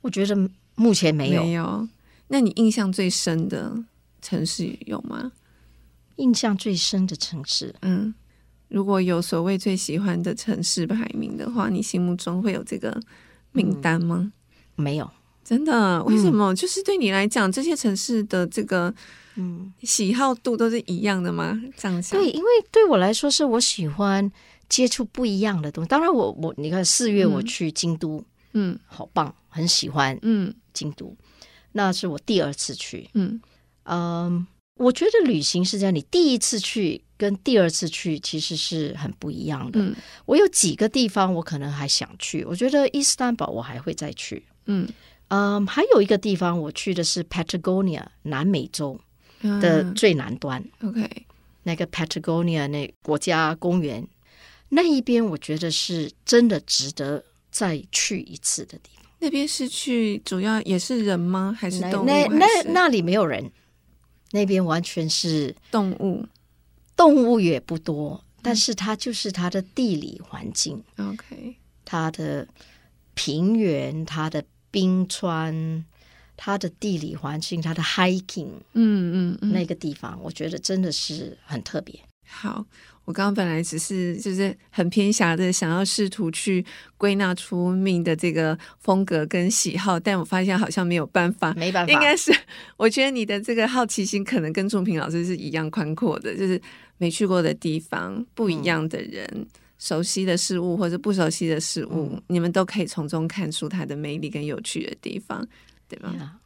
[0.00, 0.36] 我觉得
[0.74, 1.42] 目前没有。
[1.42, 1.88] 没有。
[2.28, 3.76] 那你印象最深的
[4.22, 5.32] 城市有吗？
[6.16, 8.14] 印象最深的城市，嗯，
[8.68, 13.00] 如果有所谓最喜欢的城市排名的话，你心目中会有这个
[13.52, 14.16] 名单吗？
[14.18, 14.32] 嗯、
[14.76, 15.10] 没有，
[15.42, 16.04] 真的？
[16.04, 16.52] 为什么？
[16.52, 18.94] 嗯、就是对你来讲，这些城市的这个
[19.36, 21.60] 嗯喜好度都是一样的吗？
[21.76, 22.20] 这样想？
[22.20, 24.30] 对，因为对我来说，是我喜欢
[24.68, 25.88] 接触不一样的东西。
[25.88, 28.22] 当然我，我我你看，四月我去京都。
[28.52, 30.18] 嗯嗯，好棒，很喜欢。
[30.22, 31.16] 嗯，京都，
[31.72, 33.08] 那是我第二次去。
[33.14, 33.40] 嗯
[33.84, 34.46] 嗯，
[34.76, 39.80] 我觉得旅行是这样，你第一次去跟第二次去其实是很不一样的。
[39.80, 39.94] 嗯，
[40.26, 44.44] 我有几个地方我可能还想去，我觉得伊斯坦堡我还会再去。
[44.66, 44.88] 嗯
[45.28, 49.00] 嗯，还有一个地方我去的是 Patagonia 南美洲
[49.60, 50.60] 的最南端。
[50.78, 51.26] 啊、OK，
[51.62, 54.06] 那个 Patagonia 那国家公园
[54.70, 59.04] 那一边，我觉得是真的值得再去一次的地方。
[59.18, 61.54] 那边是去主要也是人吗？
[61.58, 62.04] 还是动物？
[62.06, 63.50] 那那那，那里没有人，
[64.30, 66.24] 那边完全是动物。
[66.96, 70.82] 动物也不多，但是它就是它的地理环境。
[70.98, 72.46] OK，它的
[73.14, 75.84] 平原、它的冰川、
[76.36, 81.98] 它的地理环境、它的 hiking，嗯嗯，嗯，那个地方我觉得真的是很特别。
[82.30, 82.64] 好。
[83.06, 86.64] 我刚刚本来只是就是很偏狭的想要试图去
[86.96, 91.92] 归纳出 Min 的这个风格跟喜好，但我发现好像没有办法，没办法。
[91.92, 92.32] 应该是
[92.76, 96.60] 我觉得你的这个好奇心可能跟仲平老师是一样宽阔的，就是
[96.98, 99.44] 没去过的地方、不一样的人、嗯、
[99.78, 105.44] 熟悉的事物或者不熟悉的事物，嗯、你们都可以从中看出它的魅力跟有趣的地方，
[105.88, 106.38] 对吗.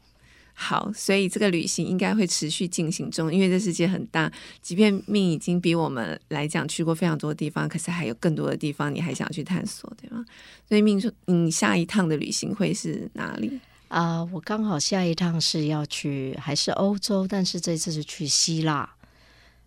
[0.57, 4.31] 好，所以这个旅行应该会持续进行中，因为这世界很大。
[4.63, 10.25] 即便 Min 已经比我们来讲去过非常多的地方，可是还有更多的地方你还想去探索，对吗？
[10.69, 13.59] 所以 Min 说，你下一趟的旅行会是哪里？
[13.89, 18.89] 啊、呃，我刚好下一趟是要去还是欧洲，但是这次是去希腊。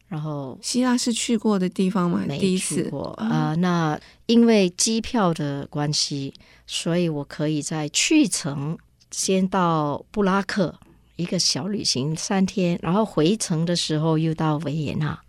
[0.08, 2.24] 然后希腊是去过的地方吗？
[2.26, 3.56] 没第一次去过啊、呃。
[3.58, 6.34] 那因为机票的关系，
[6.66, 8.78] 所以我可以在去程。
[9.12, 10.80] 先到布拉克
[11.16, 15.20] 一个小旅行三天，然后回程的时候又到维也纳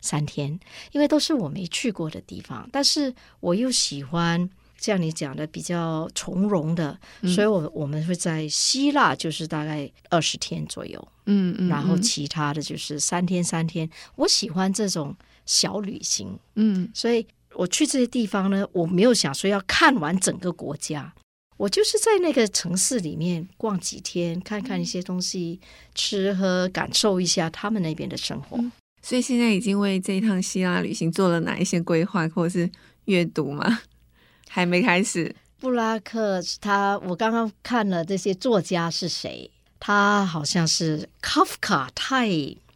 [0.00, 0.58] 三天，
[0.92, 15.14] 因为都是我没去过的地方，但是我又喜欢像你讲的比较从容的，嗯、所以我我们会在希腊就是大概二十天左右，嗯嗯，然后其他的就是三天三天，我喜欢这种
[15.44, 21.14] 小旅行，嗯，所以我去这些地方呢，我没有想说要看完整个国家。
[21.56, 25.60] 我就是在那个城市里面逛几天，看看一些东西，
[25.94, 28.58] 吃喝，感受一下他们那边的生活。
[29.02, 32.70] 所以现在已经为这一趟希腊旅行做了哪一些规划，或者是
[33.06, 33.80] 阅读吗？
[34.48, 35.34] 还没开始。
[35.58, 39.50] 布拉克，他我刚刚看了这些作家是谁？
[39.78, 42.28] 他好像是卡夫卡太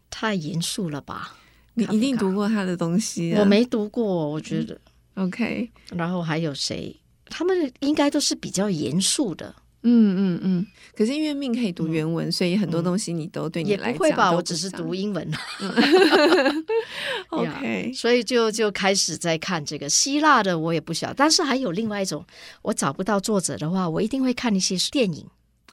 [0.09, 1.37] 太严肃了吧？
[1.75, 3.41] 你一定读过他的东西啊。
[3.41, 4.81] 我没读过，我觉得。
[5.17, 5.71] 嗯，OK。
[5.91, 6.95] 然后还有谁？
[7.31, 10.67] 他们应该都是比较严肃的，嗯嗯嗯。
[10.95, 14.31] 可是因为 Min 可以读原文，嗯、所以很多东西你都对你来讲、嗯、也不会吧？
[14.31, 15.33] 我只是读英文。
[17.31, 21.15] OK，所以就就开始在看这个希腊的，我也不晓。
[21.15, 22.23] 但是还有另外一种，
[22.63, 25.25] 我找不到作者的话，我一定会看一些电影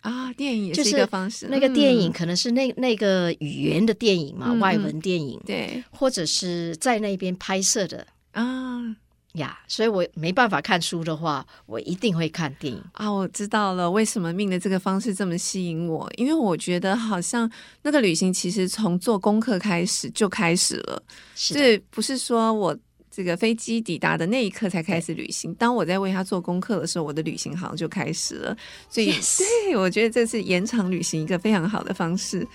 [0.02, 0.32] 啊。
[0.34, 1.48] 电影也是一个方式。
[1.50, 8.96] 那个电影可能是那那个语言的电影嘛，嗯、外文电影，对，或者是在那边拍摄的啊。
[9.38, 13.10] 呀，yeah, 所以我没办法看书的话，我一定会看电影啊！
[13.10, 16.12] 我知道了，为什么 Min 的这个方式这么吸引我？
[16.18, 17.50] 因为我觉得好像
[17.84, 21.02] 那个旅行其实从做功课开始就开始了，
[21.36, 22.78] 是的不是说我
[23.10, 25.54] 这个飞机抵达的那一刻才开始旅行。
[25.56, 28.56] 当我在为他做功课的时候，我的旅行好像就开始了。
[28.90, 32.48] 所以.对，我觉得这是延长旅行一个非常好的方式。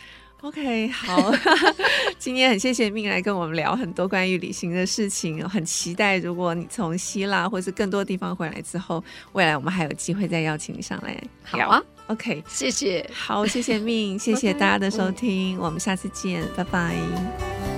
[0.42, 1.32] OK，好，
[2.18, 11.16] 今天很谢谢 Min 来跟我们聊很多关于旅行的事情，很期待如果你从希腊或是更多地方回来之后，未来我们还有机会再邀请你上来。
[11.44, 17.71] 好啊，OK，谢谢，好，谢谢 Min，谢谢大家的收 听，我们下次见，拜拜。